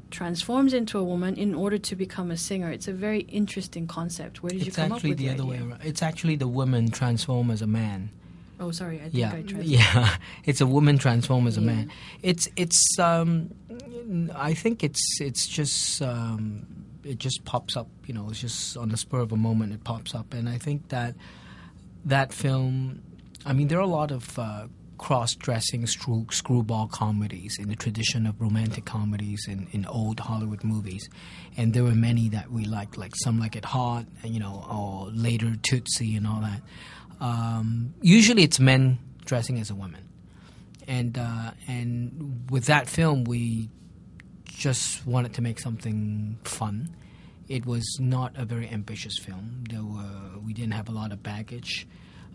transforms 0.09 0.73
into 0.73 0.97
a 0.97 1.03
woman 1.03 1.35
in 1.35 1.53
order 1.53 1.77
to 1.77 1.95
become 1.95 2.31
a 2.31 2.37
singer. 2.37 2.71
It's 2.71 2.87
a 2.87 2.93
very 2.93 3.19
interesting 3.21 3.85
concept. 3.85 4.41
Where 4.41 4.49
did 4.49 4.61
you 4.61 4.67
It's 4.67 4.75
come 4.75 4.91
up 4.91 4.95
actually 4.95 5.11
with 5.11 5.19
the 5.19 5.27
the 5.27 5.33
other 5.33 5.43
idea? 5.43 5.63
way 5.65 5.69
around. 5.69 5.81
It's 5.83 6.01
actually 6.01 6.35
the 6.37 6.47
woman 6.47 6.89
transform 6.89 7.51
as 7.51 7.61
a 7.61 7.67
man. 7.67 8.09
Oh, 8.59 8.71
sorry, 8.71 8.97
I 8.99 9.03
think 9.03 9.13
yeah, 9.15 9.27
I 9.29 9.41
translated. 9.41 9.65
yeah. 9.65 10.15
It's 10.45 10.61
a 10.61 10.65
woman 10.67 10.97
transform 10.97 11.47
as 11.47 11.57
a 11.57 11.61
Yeah. 11.61 11.67
man. 11.67 11.91
It's 12.21 12.47
it's. 12.55 12.97
Um, 12.99 13.51
I 14.35 14.53
think 14.53 14.83
it's 14.83 15.19
it's 15.19 15.47
just 15.47 16.01
um, 16.01 16.65
it 17.03 17.17
just 17.17 17.43
pops 17.45 17.75
up. 17.75 17.87
You 18.05 18.13
know, 18.13 18.27
it's 18.29 18.39
just 18.41 18.77
on 18.77 18.89
the 18.89 18.97
spur 18.97 19.19
of 19.19 19.31
a 19.31 19.37
moment 19.37 19.73
it 19.73 19.83
pops 19.83 20.15
up, 20.15 20.33
and 20.33 20.47
I 20.47 20.57
think 20.57 20.89
that 20.89 21.15
that 22.05 22.31
film. 22.33 23.01
I 23.45 23.53
mean, 23.53 23.67
there 23.67 23.77
are 23.77 23.81
a 23.81 23.87
lot 23.87 24.09
of 24.11 24.39
uh, 24.39 24.67
cross-dressing 24.97 25.85
screw, 25.85 26.25
screwball 26.31 26.87
comedies 26.87 27.59
in 27.59 27.69
the 27.69 27.75
tradition 27.75 28.25
of 28.25 28.41
romantic 28.41 28.85
comedies 28.85 29.45
in, 29.47 29.67
in 29.71 29.85
old 29.85 30.19
Hollywood 30.19 30.63
movies, 30.63 31.07
and 31.55 31.73
there 31.73 31.83
were 31.83 31.93
many 31.93 32.27
that 32.29 32.49
we 32.49 32.65
liked, 32.65 32.97
like 32.97 33.13
some 33.17 33.39
like 33.39 33.55
it 33.55 33.65
hot, 33.65 34.05
and, 34.23 34.33
you 34.33 34.39
know, 34.39 34.65
or 34.71 35.11
later 35.11 35.55
Tootsie 35.61 36.15
and 36.15 36.25
all 36.25 36.41
that. 36.41 36.61
Um, 37.19 37.93
usually, 38.01 38.43
it's 38.43 38.59
men 38.59 38.99
dressing 39.25 39.59
as 39.59 39.69
a 39.69 39.75
woman, 39.75 40.07
and 40.87 41.17
uh, 41.17 41.51
and 41.67 42.47
with 42.49 42.65
that 42.65 42.87
film, 42.87 43.23
we 43.23 43.69
just 44.45 45.05
wanted 45.05 45.33
to 45.33 45.41
make 45.41 45.59
something 45.59 46.37
fun. 46.43 46.95
It 47.47 47.65
was 47.65 47.97
not 47.99 48.33
a 48.37 48.45
very 48.45 48.69
ambitious 48.69 49.17
film. 49.19 49.63
There 49.69 49.83
were 49.83 50.39
we 50.43 50.53
didn't 50.53 50.73
have 50.73 50.89
a 50.89 50.91
lot 50.91 51.11
of 51.11 51.21
baggage. 51.21 51.87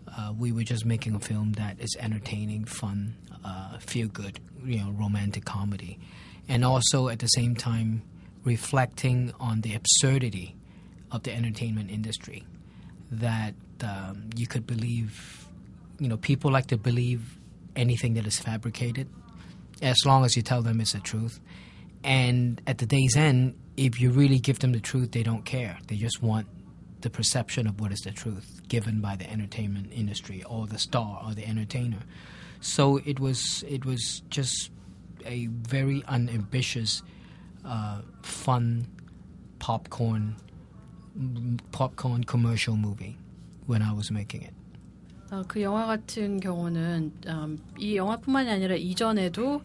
Uh, 0.07 0.33
we 0.37 0.51
were 0.51 0.63
just 0.63 0.85
making 0.85 1.15
a 1.15 1.19
film 1.19 1.53
that 1.53 1.79
is 1.79 1.95
entertaining, 1.99 2.65
fun, 2.65 3.15
uh, 3.45 3.77
feel 3.77 4.07
good, 4.07 4.39
you 4.65 4.77
know, 4.77 4.91
romantic 4.91 5.45
comedy, 5.45 5.99
and 6.47 6.65
also 6.65 7.07
at 7.07 7.19
the 7.19 7.27
same 7.27 7.55
time 7.55 8.01
reflecting 8.43 9.31
on 9.39 9.61
the 9.61 9.75
absurdity 9.75 10.55
of 11.11 11.23
the 11.23 11.33
entertainment 11.33 11.89
industry. 11.91 12.43
That 13.11 13.53
um, 13.83 14.29
you 14.35 14.47
could 14.47 14.65
believe, 14.65 15.47
you 15.99 16.07
know, 16.07 16.17
people 16.17 16.51
like 16.51 16.67
to 16.67 16.77
believe 16.77 17.37
anything 17.75 18.13
that 18.15 18.25
is 18.25 18.39
fabricated, 18.39 19.07
as 19.81 19.97
long 20.05 20.25
as 20.25 20.35
you 20.35 20.41
tell 20.41 20.61
them 20.61 20.81
it's 20.81 20.93
the 20.93 20.99
truth. 20.99 21.39
And 22.03 22.61
at 22.67 22.79
the 22.79 22.85
day's 22.85 23.15
end, 23.15 23.55
if 23.77 24.01
you 24.01 24.11
really 24.11 24.39
give 24.39 24.59
them 24.59 24.71
the 24.71 24.79
truth, 24.79 25.11
they 25.11 25.23
don't 25.23 25.45
care. 25.45 25.77
They 25.87 25.95
just 25.95 26.21
want 26.21 26.47
the 27.01 27.09
perception 27.09 27.67
of 27.67 27.79
what 27.79 27.91
is 27.91 27.99
the 28.01 28.11
truth 28.11 28.61
given 28.67 29.01
by 29.01 29.15
the 29.15 29.29
entertainment 29.29 29.91
industry 29.91 30.43
or 30.43 30.67
the 30.67 30.77
star 30.77 31.21
or 31.25 31.33
the 31.33 31.47
entertainer. 31.47 31.99
So 32.59 32.97
it 32.97 33.19
was 33.19 33.63
it 33.67 33.85
was 33.85 34.21
just 34.29 34.69
a 35.25 35.47
very 35.47 36.03
unambitious, 36.07 37.01
uh, 37.65 38.01
fun, 38.21 38.87
popcorn 39.59 40.35
popcorn 41.71 42.23
commercial 42.23 42.77
movie 42.77 43.17
when 43.71 43.81
I 43.81 43.93
was 43.93 44.11
making 44.11 44.45
it. 44.45 44.55
어, 45.31 45.43
그 45.47 45.61
영화 45.61 45.85
같은 45.85 46.39
경우는 46.41 47.13
음, 47.27 47.57
이 47.79 47.95
영화뿐만이 47.95 48.49
아니라 48.49 48.75
이전에도 48.75 49.61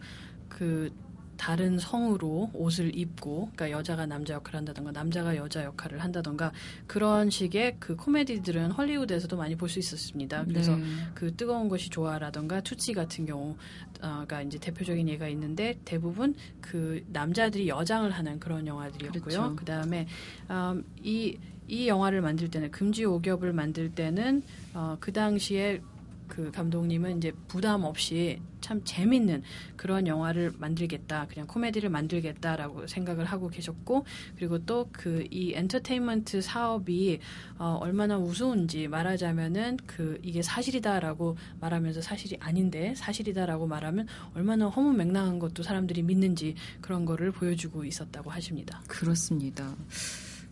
그 0.47 0.89
다른 1.37 1.77
성으로 1.77 2.49
옷을 2.53 2.97
입고 2.97 3.51
그러니까 3.53 3.69
여자가 3.71 4.05
남자 4.07 4.33
역할을 4.33 4.57
한다던가 4.57 4.91
남자가 4.91 5.35
여자 5.35 5.63
역할을 5.63 5.99
한다던가 5.99 6.51
그런 6.87 7.29
식의 7.29 7.75
그 7.79 7.95
코미디들은 7.95 8.71
헐리우드에서도 8.71 9.37
많이 9.37 9.55
볼 9.55 9.69
수 9.69 9.77
있었습니다. 9.79 10.45
그래서 10.45 10.75
네. 10.75 10.83
그 11.13 11.35
뜨거운 11.35 11.69
것이 11.69 11.89
좋아라던가 11.89 12.61
투치 12.61 12.93
같은 12.93 13.25
경우가 13.25 14.41
이제 14.45 14.57
대표적인 14.57 15.07
예가 15.09 15.27
있는데 15.27 15.77
대부분 15.85 16.33
그 16.61 17.03
남자들이 17.09 17.67
여장을 17.67 18.09
하는 18.09 18.39
그런 18.39 18.65
영화들이었고요. 18.65 19.21
그렇죠. 19.21 19.55
그 19.55 19.65
다음에 19.65 20.07
음, 20.49 20.83
이, 21.03 21.37
이 21.67 21.87
영화를 21.87 22.21
만들 22.21 22.49
때는 22.49 22.71
금지 22.71 23.05
오겹을 23.05 23.53
만들 23.53 23.89
때는 23.91 24.43
어, 24.73 24.97
그 24.99 25.11
당시에 25.11 25.81
그 26.27 26.51
감독님은 26.51 27.17
이제 27.17 27.31
부담 27.47 27.85
없이 27.85 28.41
참 28.59 28.81
재밌는 28.83 29.43
그런 29.77 30.07
영화를 30.07 30.51
만들겠다, 30.57 31.25
그냥 31.27 31.47
코미디를 31.47 31.89
만들겠다라고 31.89 32.85
생각을 32.87 33.23
하고 33.23 33.47
계셨고, 33.47 34.03
그리고 34.35 34.59
또 34.65 34.89
그 34.91 35.25
이 35.31 35.53
엔터테인먼트 35.55 36.41
사업이 36.41 37.19
어, 37.59 37.77
얼마나 37.81 38.17
우스운지 38.17 38.89
말하자면은 38.89 39.77
그 39.85 40.19
이게 40.21 40.41
사실이다라고 40.41 41.37
말하면서 41.61 42.01
사실이 42.01 42.37
아닌데 42.41 42.93
사실이다라고 42.95 43.67
말하면 43.67 44.07
얼마나 44.35 44.67
허무맹랑한 44.67 45.39
것도 45.39 45.63
사람들이 45.63 46.03
믿는지 46.03 46.55
그런 46.81 47.05
거를 47.05 47.31
보여주고 47.31 47.85
있었다고 47.85 48.29
하십니다. 48.31 48.81
그렇습니다. 48.87 49.75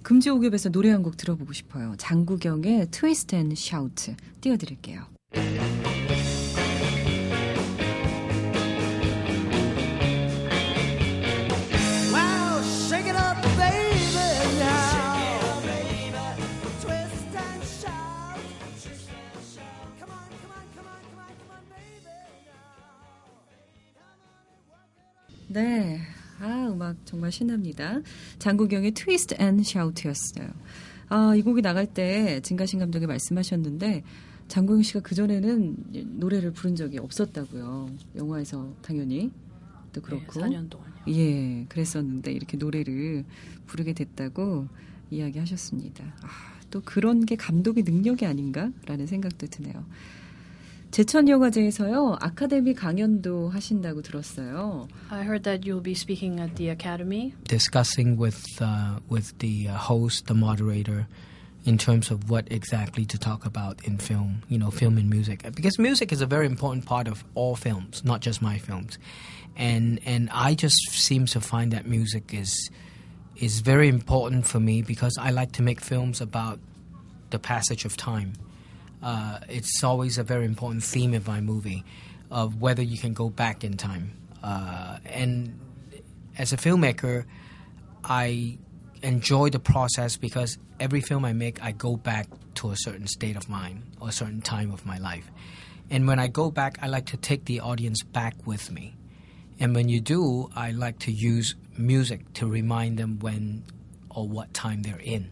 금지옥엽에서 0.06 0.70
노래 0.70 0.92
한 0.92 1.02
곡 1.02 1.18
들어보고 1.18 1.52
싶어요. 1.52 1.96
장국영의 1.98 2.90
Twist 2.92 3.36
and 3.36 3.54
Shout 3.56 4.16
띄워드릴게요. 4.40 5.04
Twist 16.82 17.38
and 17.38 17.66
shout. 17.66 18.42
Now. 25.50 25.62
네. 25.62 26.15
아, 26.46 26.70
음악 26.70 26.96
정말 27.06 27.32
신납니다. 27.32 28.02
장국영의 28.38 28.92
Twist 28.92 29.36
and 29.40 29.64
Shout였어요. 29.64 30.48
아, 31.10 31.34
이 31.36 31.42
곡이 31.42 31.64
나갈 31.64 31.88
때 31.88 32.40
진가신 32.42 32.78
감독이 32.78 33.08
말씀하셨는데 33.08 34.04
장국영 34.48 34.84
씨가 34.84 35.00
그전에는 35.00 35.76
노래를 36.20 36.52
부른 36.54 36.76
적이 36.76 37.00
없었다고요. 37.00 37.90
영화에서 38.16 38.72
당연히. 38.84 39.32
또 39.92 40.02
그렇고. 40.02 40.40
네, 40.40 40.48
4년 40.48 40.70
동안요. 40.70 40.94
예, 41.08 41.66
그랬었는데 41.68 42.32
이렇게 42.32 42.58
노래를 42.58 43.26
부르게 43.66 43.94
됐다고 43.94 44.68
이야기하셨습니다. 45.10 46.04
아, 46.22 46.28
또 46.70 46.82
그런 46.86 47.26
게 47.26 47.36
감독의 47.36 47.84
능력이 47.84 48.26
아닌가라는 48.26 49.08
생각도 49.08 49.48
드네요. 49.48 49.84
제천여가제에서요 50.95 52.19
아카데미 52.21 52.75
강연도 52.75 53.49
하신다고 53.51 54.03
들었어요. 54.03 54.89
I 55.11 55.23
heard 55.23 55.45
that 55.45 55.65
you'll 55.65 55.83
be 55.83 55.95
speaking 55.95 56.41
at 56.41 56.57
the 56.57 56.69
academy. 56.69 57.33
discussing 57.45 58.17
with 58.17 58.43
uh, 58.61 58.99
with 59.09 59.39
the 59.39 59.69
uh, 59.69 59.77
host, 59.77 60.27
the 60.27 60.35
moderator, 60.35 61.07
in 61.65 61.79
terms 61.79 62.11
of 62.11 62.29
what 62.29 62.51
exactly 62.51 63.05
to 63.05 63.19
talk 63.19 63.47
about 63.47 63.79
in 63.85 63.99
film. 63.99 64.43
You 64.49 64.59
know, 64.59 64.71
film 64.73 64.99
and 64.99 65.09
music, 65.09 65.45
because 65.55 65.79
music 65.79 66.11
is 66.11 66.23
a 66.23 66.27
very 66.27 66.47
important 66.47 66.87
part 66.87 67.07
of 67.07 67.25
all 67.37 67.55
films, 67.55 68.03
not 68.05 68.21
just 68.21 68.43
my 68.43 68.59
films. 68.59 68.99
And 69.57 70.01
and 70.05 70.29
I 70.33 70.55
just 70.55 70.91
seem 70.91 71.27
to 71.27 71.41
find 71.41 71.71
that 71.71 71.87
music 71.87 72.35
is 72.35 72.51
is 73.37 73.61
very 73.61 73.89
important 73.89 74.47
for 74.47 74.59
me 74.59 74.83
because 74.83 75.17
I 75.21 75.31
like 75.31 75.53
to 75.53 75.63
make 75.63 75.81
films 75.81 76.21
about 76.21 76.59
the 77.31 77.39
passage 77.39 77.85
of 77.85 77.97
time. 77.97 78.33
uh, 79.06 79.38
it's 79.48 79.84
always 79.84 80.18
a 80.18 80.24
very 80.24 80.46
important 80.46 80.84
theme 80.84 81.14
of 81.14 81.28
my 81.28 81.40
movie, 81.40 81.86
of 82.32 82.60
whether 82.60 82.82
you 82.82 82.98
can 82.98 83.14
go 83.14 83.30
back 83.30 83.64
in 83.64 83.78
time. 83.78 84.12
Uh, 84.42 84.98
and 85.06 85.60
as 86.40 86.52
a 86.54 86.58
filmmaker, 86.58 87.24
I 88.04 88.58
enjoy 89.04 89.52
the 89.52 89.60
process 89.60 90.18
because 90.18 90.58
every 90.80 91.02
film 91.02 91.24
I 91.24 91.34
make, 91.34 91.64
I 91.64 91.72
go 91.72 91.96
back 91.96 92.26
to 92.56 92.72
a 92.72 92.76
certain 92.76 93.06
state 93.06 93.36
of 93.36 93.48
mind 93.48 93.84
or 94.02 94.10
a 94.10 94.12
certain 94.12 94.42
time 94.42 94.72
of 94.72 94.88
my 94.88 94.98
life. 94.98 95.30
And 95.92 96.08
when 96.08 96.18
I 96.18 96.26
go 96.26 96.50
back, 96.50 96.80
I 96.82 96.88
like 96.88 97.06
to 97.08 97.18
take 97.18 97.46
the 97.46 97.60
audience 97.60 98.02
back 98.02 98.34
with 98.48 98.72
me. 98.72 98.96
And 99.60 99.76
when 99.76 99.88
you 99.88 100.02
do, 100.02 100.50
I 100.56 100.72
like 100.72 100.98
to 101.00 101.12
use 101.12 101.54
music 101.78 102.34
to 102.34 102.48
remind 102.48 102.98
them 102.98 103.20
when 103.20 103.66
or 104.10 104.28
what 104.28 104.52
time 104.56 104.82
they're 104.82 104.98
in. 104.98 105.30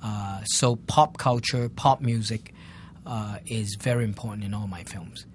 Uh, 0.00 0.44
so 0.44 0.76
pop 0.76 1.18
culture, 1.18 1.68
pop 1.68 2.00
music 2.00 2.54
uh, 3.09 3.37
is 3.45 3.75
very 3.79 4.03
important 4.03 4.43
in 4.43 4.53
all 4.53 4.67
my 4.67 4.83
films, 4.83 5.25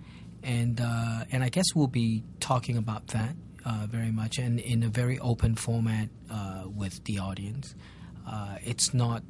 and 0.42 0.80
uh, 0.80 1.24
and 1.30 1.44
I 1.44 1.48
guess 1.48 1.66
we'll 1.74 1.86
be 1.86 2.22
talking 2.40 2.76
about 2.76 3.08
that 3.08 3.34
uh, 3.64 3.86
very 3.88 4.10
much 4.10 4.38
and 4.38 4.58
in 4.60 4.82
a 4.82 4.88
very 4.88 5.18
open 5.18 5.54
format 5.54 6.08
uh, 6.30 6.64
with 6.66 7.04
the 7.04 7.18
audience. 7.18 7.74
Uh, 8.26 8.56
it's 8.62 8.92
not 8.94 9.22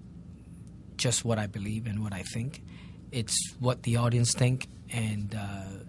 just 0.96 1.24
what 1.24 1.38
I 1.38 1.46
believe 1.46 1.86
and 1.86 2.02
what 2.02 2.12
I 2.12 2.22
think; 2.22 2.62
it's 3.12 3.36
what 3.58 3.82
the 3.82 3.96
audience 3.96 4.34
think 4.34 4.68
and 4.92 5.38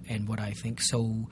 and 0.07 0.27
what 0.27 0.39
I 0.39 0.51
think. 0.51 0.81
So 0.81 1.27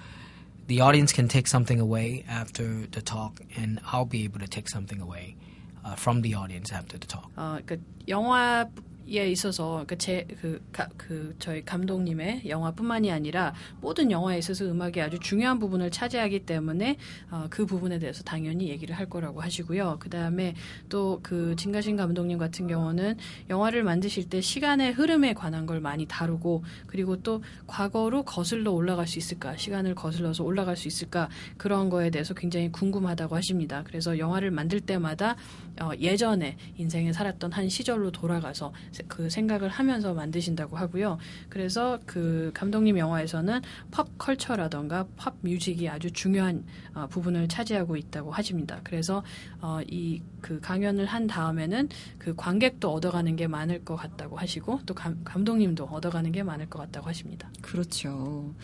the 0.67 0.81
audience 0.81 1.11
can 1.11 1.27
take 1.27 1.47
something 1.47 1.79
away 1.79 2.23
after 2.29 2.85
the 2.91 3.01
talk, 3.01 3.41
and 3.57 3.81
I'll 3.91 4.05
be 4.05 4.23
able 4.23 4.39
to 4.39 4.47
take 4.47 4.69
something 4.69 5.01
away 5.01 5.35
uh, 5.83 5.95
from 5.95 6.21
the 6.21 6.35
audience 6.35 6.71
after 6.71 6.97
the 6.97 7.07
talk. 7.07 7.29
어, 7.35 7.59
그 7.65 7.79
영화 8.07 8.69
에 9.08 9.30
있어서 9.30 9.84
그 9.86 9.98
제그 9.98 10.62
그 10.96 11.34
저희 11.38 11.64
감독님의 11.64 12.48
영화뿐만이 12.48 13.10
아니라 13.10 13.54
모든 13.80 14.10
영화에 14.10 14.38
있어서 14.38 14.64
음악이 14.64 15.00
아주 15.00 15.18
중요한 15.18 15.58
부분을 15.58 15.90
차지하기 15.90 16.46
때문에 16.46 16.96
어, 17.30 17.46
그 17.50 17.66
부분에 17.66 17.98
대해서 17.98 18.22
당연히 18.22 18.68
얘기를 18.68 18.96
할 18.96 19.08
거라고 19.08 19.40
하시고요. 19.40 19.96
그 20.00 20.08
다음에 20.08 20.54
또 20.88 21.14
그 21.22 21.56
진가신 21.56 21.96
감독님 21.96 22.38
같은 22.38 22.66
경우는 22.66 23.16
영화를 23.50 23.82
만드실 23.82 24.28
때 24.28 24.40
시간의 24.40 24.92
흐름에 24.92 25.32
관한 25.34 25.66
걸 25.66 25.80
많이 25.80 26.06
다루고 26.06 26.64
그리고 26.86 27.22
또 27.22 27.42
과거로 27.66 28.24
거슬러 28.24 28.72
올라갈 28.72 29.06
수 29.06 29.18
있을까, 29.18 29.56
시간을 29.56 29.94
거슬러서 29.94 30.44
올라갈 30.44 30.76
수 30.76 30.88
있을까 30.88 31.28
그런 31.56 31.88
거에 31.88 32.10
대해서 32.10 32.34
굉장히 32.34 32.70
궁금하다고 32.70 33.36
하십니다. 33.36 33.82
그래서 33.84 34.18
영화를 34.18 34.50
만들 34.50 34.80
때마다 34.80 35.36
어, 35.80 35.90
예전에 35.98 36.56
인생에 36.76 37.12
살았던 37.12 37.52
한 37.52 37.68
시절로 37.68 38.10
돌아가서 38.10 38.72
그 39.08 39.30
생각을 39.30 39.68
하면서 39.68 40.14
만드신다고 40.14 40.76
하고요. 40.76 41.18
그래서 41.48 41.98
그 42.06 42.50
감독님 42.54 42.98
영화에서는 42.98 43.60
팝 43.90 44.18
컬처라던가 44.18 45.06
팝 45.16 45.34
뮤직이 45.40 45.88
아주 45.88 46.10
중요한 46.10 46.64
어, 46.94 47.06
부분을 47.08 47.48
차지하고 47.48 47.96
있다고 47.96 48.30
하십니다. 48.30 48.80
그래서 48.84 49.22
어, 49.60 49.80
이 49.88 50.22
그 50.44 50.60
강연을 50.60 51.06
한 51.06 51.26
다음에는 51.26 51.88
그 52.18 52.34
관객도 52.36 52.92
얻어가는 52.92 53.34
게 53.34 53.46
많을 53.46 53.82
것 53.82 53.96
같다고 53.96 54.36
하시고 54.36 54.80
또 54.84 54.92
감, 54.92 55.18
감독님도 55.24 55.84
얻어가는 55.84 56.32
게 56.32 56.42
많을 56.42 56.68
것 56.68 56.80
같다고 56.80 57.08
하십니다. 57.08 57.50
그렇죠. 57.62 58.54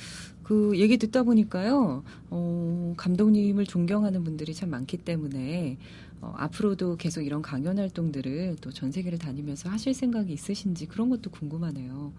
그 0.43 0.79
얘기 0.79 0.99
듣다 0.99 1.23
보니까요, 1.23 2.05
어, 2.29 2.95
감독님을 2.99 3.65
존경하는 3.65 4.25
분들이 4.25 4.53
참 4.53 4.69
많기 4.69 4.99
때문에 4.99 5.79
어, 6.22 6.34
앞으로도 6.38 6.98
계속 6.98 7.22
이런 7.22 7.42
강연 7.42 7.78
활동들을 7.78 8.58
또 8.62 8.72
전 8.72 8.92
세계를 8.92 9.18
다니면서 9.20 9.70
하실 9.70 9.94
생각이 9.94 10.34
있으신지 10.34 10.86
그런 10.86 11.10
것도 11.10 11.30
궁금하네요. 11.32 12.12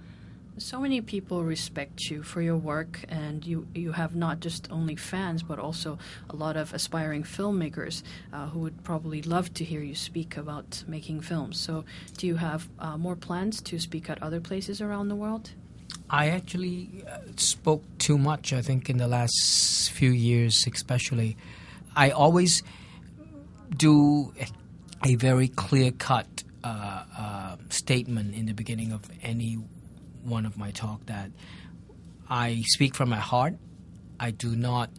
So 0.59 0.81
many 0.81 1.03
people 1.03 1.45
respect 1.45 2.11
you 2.11 2.23
for 2.23 2.41
your 2.41 2.57
work, 2.57 3.05
and 3.11 3.45
you, 3.45 3.67
you 3.75 3.93
have 3.93 4.17
not 4.17 4.41
just 4.41 4.73
only 4.73 4.97
fans, 4.97 5.43
but 5.43 5.59
also 5.59 5.99
a 6.31 6.37
lot 6.37 6.57
of 6.57 6.73
aspiring 6.73 7.25
filmmakers 7.25 8.03
uh, 8.33 8.47
who 8.49 8.61
would 8.61 8.83
probably 8.83 9.21
love 9.21 9.53
to 9.53 9.65
hear 9.65 9.83
you 9.83 9.95
speak 9.95 10.39
about 10.39 10.83
making 10.89 11.21
films. 11.21 11.61
So, 11.61 11.85
do 12.17 12.27
you 12.27 12.37
have 12.37 12.71
uh, 12.79 12.97
more 12.97 13.17
plans 13.17 13.61
to 13.69 13.79
speak 13.79 14.09
at 14.09 14.23
other 14.23 14.41
places 14.41 14.81
around 14.81 15.09
the 15.09 15.15
world? 15.15 15.51
I 16.09 16.29
actually 16.29 16.89
uh, 17.07 17.19
spoke 17.37 17.83
too 17.99 18.17
much, 18.17 18.55
I 18.55 18.63
think, 18.63 18.89
in 18.89 18.97
the 18.97 19.09
last 19.09 19.91
few 19.93 20.11
years, 20.11 20.65
especially. 20.73 21.37
I 21.95 22.09
always 22.09 22.63
do 23.76 24.34
a, 25.04 25.16
very 25.16 25.48
clear 25.48 25.92
cut 25.92 26.44
uh, 26.64 27.04
uh, 27.18 27.56
statement 27.70 28.36
in 28.36 28.46
the 28.46 28.54
beginning 28.54 28.92
of 28.92 29.02
any 29.24 29.58
one 30.24 30.46
of 30.46 30.58
my 30.58 30.72
talk 30.72 31.06
that 31.08 31.32
I 32.30 32.62
speak 32.68 32.96
from 32.96 33.10
my 33.10 33.18
heart. 33.20 33.56
I 34.20 34.32
do 34.32 34.56
not 34.56 34.90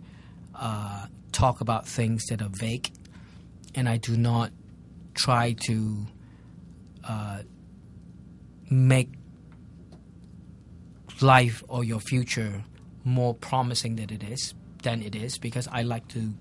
uh, 0.55 1.07
talk 1.31 1.61
about 1.61 1.87
things 1.87 2.25
that 2.27 2.43
are 2.43 2.51
vague, 2.51 2.91
and 3.75 3.89
I 3.89 3.97
do 3.99 4.17
not 4.17 4.51
try 5.15 5.53
to 5.67 6.07
uh, 7.05 7.43
make 8.71 9.11
life 11.21 11.63
or 11.69 11.85
your 11.85 12.01
future 12.01 12.65
more 13.05 13.35
promising 13.35 13.97
than 13.97 14.11
it 14.11 14.23
is 14.23 14.55
than 14.83 15.03
it 15.03 15.15
is 15.15 15.39
because 15.39 15.69
I 15.69 15.83
like 15.83 16.09
to 16.09 16.33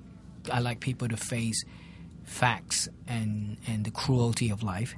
I 0.51 0.59
like 0.59 0.79
people 0.79 1.07
to 1.07 1.17
face 1.17 1.63
facts 2.31 2.89
and 3.07 3.57
and 3.67 3.83
the 3.85 3.91
cruelty 3.91 4.49
of 4.49 4.63
life. 4.63 4.95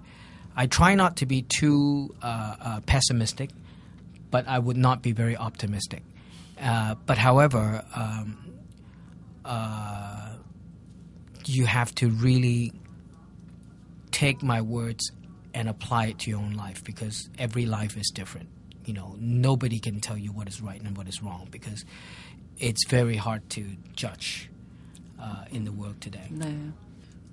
I 0.56 0.68
try 0.68 0.96
not 0.96 1.18
to 1.18 1.26
be 1.26 1.42
too 1.42 2.14
uh, 2.22 2.56
uh, 2.62 2.80
pessimistic, 2.86 3.50
but 4.30 4.48
I 4.48 4.60
would 4.60 4.78
not 4.78 5.02
be 5.02 5.12
very 5.12 5.36
optimistic. 5.36 6.04
Uh, 6.62 6.96
but 7.08 7.18
however, 7.18 7.84
um, 7.96 8.38
uh, 9.44 10.36
you 11.46 11.66
have 11.66 11.94
to 11.96 12.10
really 12.10 12.72
take 14.12 14.44
my 14.44 14.62
words 14.62 15.12
and 15.56 15.68
apply 15.68 16.08
it 16.08 16.20
to 16.20 16.30
your 16.30 16.40
own 16.40 16.54
life 16.54 16.84
because 16.84 17.30
every 17.40 17.66
life 17.66 17.98
is 17.98 18.12
different. 18.14 18.48
You 18.86 18.94
know, 18.94 19.16
nobody 19.20 19.80
can 19.80 20.00
tell 20.00 20.18
you 20.18 20.32
what 20.32 20.48
is 20.48 20.62
right 20.62 20.82
and 20.82 20.96
what 20.96 21.08
is 21.08 21.24
wrong 21.24 21.48
because 21.50 21.84
it's 22.60 22.86
very 22.88 23.16
hard 23.16 23.50
to 23.52 23.66
judge 23.96 24.50
uh, 25.20 25.46
in 25.52 25.66
the 25.66 25.72
world 25.72 26.00
today. 26.00 26.30
네. 26.32 26.72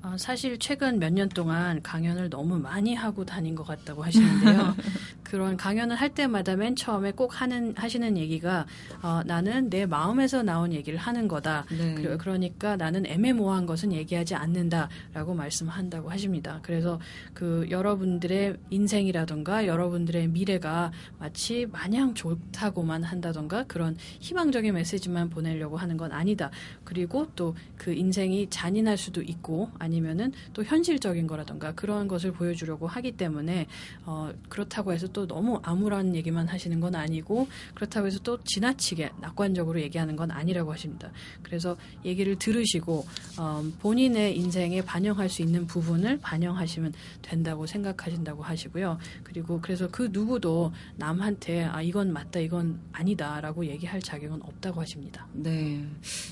어, 0.03 0.17
사실 0.17 0.59
최근 0.59 0.99
몇 0.99 1.11
년 1.13 1.29
동안 1.29 1.83
강연을 1.83 2.31
너무 2.31 2.59
많이 2.59 2.95
하고 2.95 3.25
다닌 3.25 3.55
것 3.55 3.65
같다고 3.65 4.03
하시는데요. 4.03 4.75
그런 5.31 5.57
강연을 5.57 5.95
할 5.95 6.09
때마다 6.13 6.57
맨 6.57 6.75
처음에 6.75 7.13
꼭 7.13 7.41
하는 7.41 7.73
하시는 7.77 8.19
얘기가 8.19 8.67
어, 9.01 9.23
나는 9.25 9.71
내 9.71 9.87
마음에서 9.87 10.43
나온 10.43 10.73
얘기를 10.73 10.99
하는 10.99 11.29
거다. 11.29 11.67
네. 11.71 11.95
그, 11.95 12.19
그러니까 12.19 12.77
나는 12.77 13.07
애매모호한 13.07 13.65
것은 13.65 13.93
얘기하지 13.93 14.35
않는다라고 14.35 15.35
말씀한다고 15.35 16.11
하십니다. 16.11 16.59
그래서 16.63 16.99
그 17.33 17.65
여러분들의 17.71 18.57
인생이라던가 18.71 19.69
여러분들의 19.69 20.27
미래가 20.27 20.91
마치 21.21 21.65
마냥 21.71 22.13
좋다고만 22.15 23.05
한다던가 23.05 23.63
그런 23.69 23.97
희망적인 24.19 24.75
메시지만 24.75 25.31
보내려고 25.31 25.77
하는 25.77 25.97
건 25.97 26.11
아니다. 26.11 26.51
그리고 26.83 27.29
또 27.37 27.55
그 27.81 27.95
인생이 27.95 28.49
잔인할 28.51 28.99
수도 28.99 29.23
있고 29.23 29.71
아니면은 29.79 30.33
또 30.53 30.63
현실적인 30.63 31.27
거라던가 31.27 31.73
그런 31.73 32.09
것을 32.09 32.31
보여주려고 32.31 32.87
하기 32.87 33.13
때문에 33.13 33.67
어, 34.05 34.31
그렇다고 34.51 34.93
해서 34.93 35.09
또 35.09 35.20
너무 35.27 35.61
암울한 35.63 36.15
얘기만 36.17 36.49
하시는 36.49 36.81
건 36.81 36.95
아니고 36.95 37.49
그렇다고 37.75 38.07
해서 38.07 38.19
또 38.23 38.39
지나치게 38.43 39.13
낙관적으로 39.21 39.81
얘기하는 39.81 40.17
건 40.17 40.31
아니라고 40.31 40.73
하십니다. 40.73 41.11
그래서 41.43 41.77
얘기를 42.05 42.37
들으시고 42.37 43.07
어, 43.39 43.65
본인의 43.81 44.37
인생에 44.37 44.83
반영할 44.83 45.29
수 45.29 45.43
있는 45.43 45.67
부분을 45.67 46.19
반영하시면 46.21 46.93
된다고 47.23 47.67
생각하신다고 47.67 48.43
하시고요. 48.43 48.99
그리고 49.25 49.61
그래서 49.61 49.89
그 49.89 50.09
누구도 50.13 50.73
남한테 50.97 51.65
아 51.65 51.83
이건 51.83 52.13
맞다 52.13 52.41
이건 52.41 52.81
아니다라고 52.93 53.67
얘기할 53.67 54.01
자격은 54.01 54.43
없다고 54.43 54.81
하십니다. 54.81 55.27
네. 55.33 55.85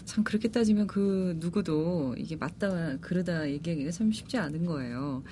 참 0.04 0.24
그렇게 0.24 0.48
따지면 0.48 0.86
그 0.86 1.36
누구도 1.38 2.14
이게 2.18 2.36
맞다 2.36 2.96
그러다 3.00 3.48
얘기하기가 3.48 3.90
참 3.90 4.10
쉽지 4.12 4.36
않은 4.36 4.66
거예요. 4.66 5.22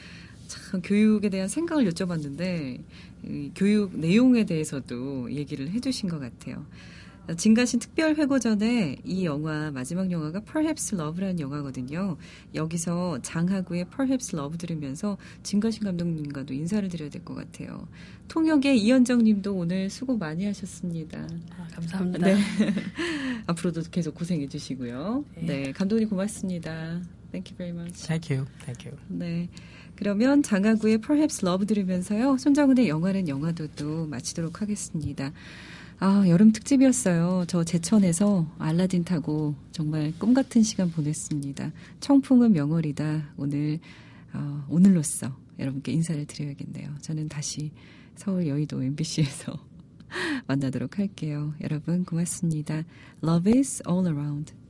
참 0.46 0.80
교육에 0.82 1.28
대한 1.28 1.48
생각을 1.48 1.84
여쭤봤는데 1.90 2.80
이 3.24 3.50
교육 3.54 3.98
내용에 3.98 4.44
대해서도 4.44 5.32
얘기를 5.32 5.70
해주신 5.70 6.08
것 6.08 6.18
같아요. 6.20 6.64
진가신 7.36 7.80
특별 7.80 8.14
회고 8.14 8.38
전에 8.38 8.98
이 9.04 9.24
영화 9.24 9.72
마지막 9.72 10.12
영화가 10.12 10.42
Perhaps 10.44 10.94
Love라는 10.94 11.40
영화거든요. 11.40 12.16
여기서 12.54 13.18
장하구의 13.22 13.86
Perhaps 13.90 14.36
Love 14.36 14.58
들으면서 14.58 15.18
진가신 15.42 15.82
감독님과도 15.82 16.54
인사를 16.54 16.88
드려야 16.88 17.10
될 17.10 17.24
것 17.24 17.34
같아요. 17.34 17.88
통역의 18.28 18.78
이현정님도 18.80 19.52
오늘 19.56 19.90
수고 19.90 20.16
많이 20.16 20.44
하셨습니다. 20.46 21.26
아, 21.58 21.66
감사합니다. 21.74 22.26
네. 22.28 22.36
앞으로도 23.48 23.82
계속 23.90 24.14
고생해 24.14 24.46
주시고요. 24.48 25.24
네. 25.34 25.42
네, 25.42 25.72
감독님 25.72 26.08
고맙습니다. 26.08 27.00
Thank 27.32 27.50
you 27.50 27.56
very 27.56 27.72
much. 27.76 28.06
Thank 28.06 28.36
you. 28.36 28.46
Thank 28.64 28.86
you. 28.86 28.96
네. 29.08 29.48
그러면 29.96 30.42
장하구의 30.42 30.98
Perhaps 30.98 31.44
Love 31.44 31.66
들으면서요. 31.66 32.36
손정은의 32.38 32.88
영화는 32.88 33.28
영화도도 33.28 34.06
마치도록 34.06 34.62
하겠습니다. 34.62 35.32
아, 35.98 36.24
여름 36.28 36.52
특집이었어요. 36.52 37.44
저 37.48 37.64
제천에서 37.64 38.46
알라딘 38.58 39.04
타고 39.04 39.54
정말 39.72 40.12
꿈 40.18 40.34
같은 40.34 40.62
시간 40.62 40.90
보냈습니다. 40.90 41.72
청풍은 42.00 42.52
명월이다. 42.52 43.32
오늘, 43.38 43.78
어, 44.34 44.66
오늘로써 44.68 45.34
여러분께 45.58 45.92
인사를 45.92 46.26
드려야겠네요. 46.26 46.90
저는 47.00 47.28
다시 47.28 47.72
서울 48.14 48.46
여의도 48.46 48.82
MBC에서 48.82 49.58
만나도록 50.46 50.98
할게요. 50.98 51.54
여러분 51.62 52.04
고맙습니다. 52.04 52.84
Love 53.22 53.58
is 53.58 53.82
all 53.88 54.06
around. 54.06 54.65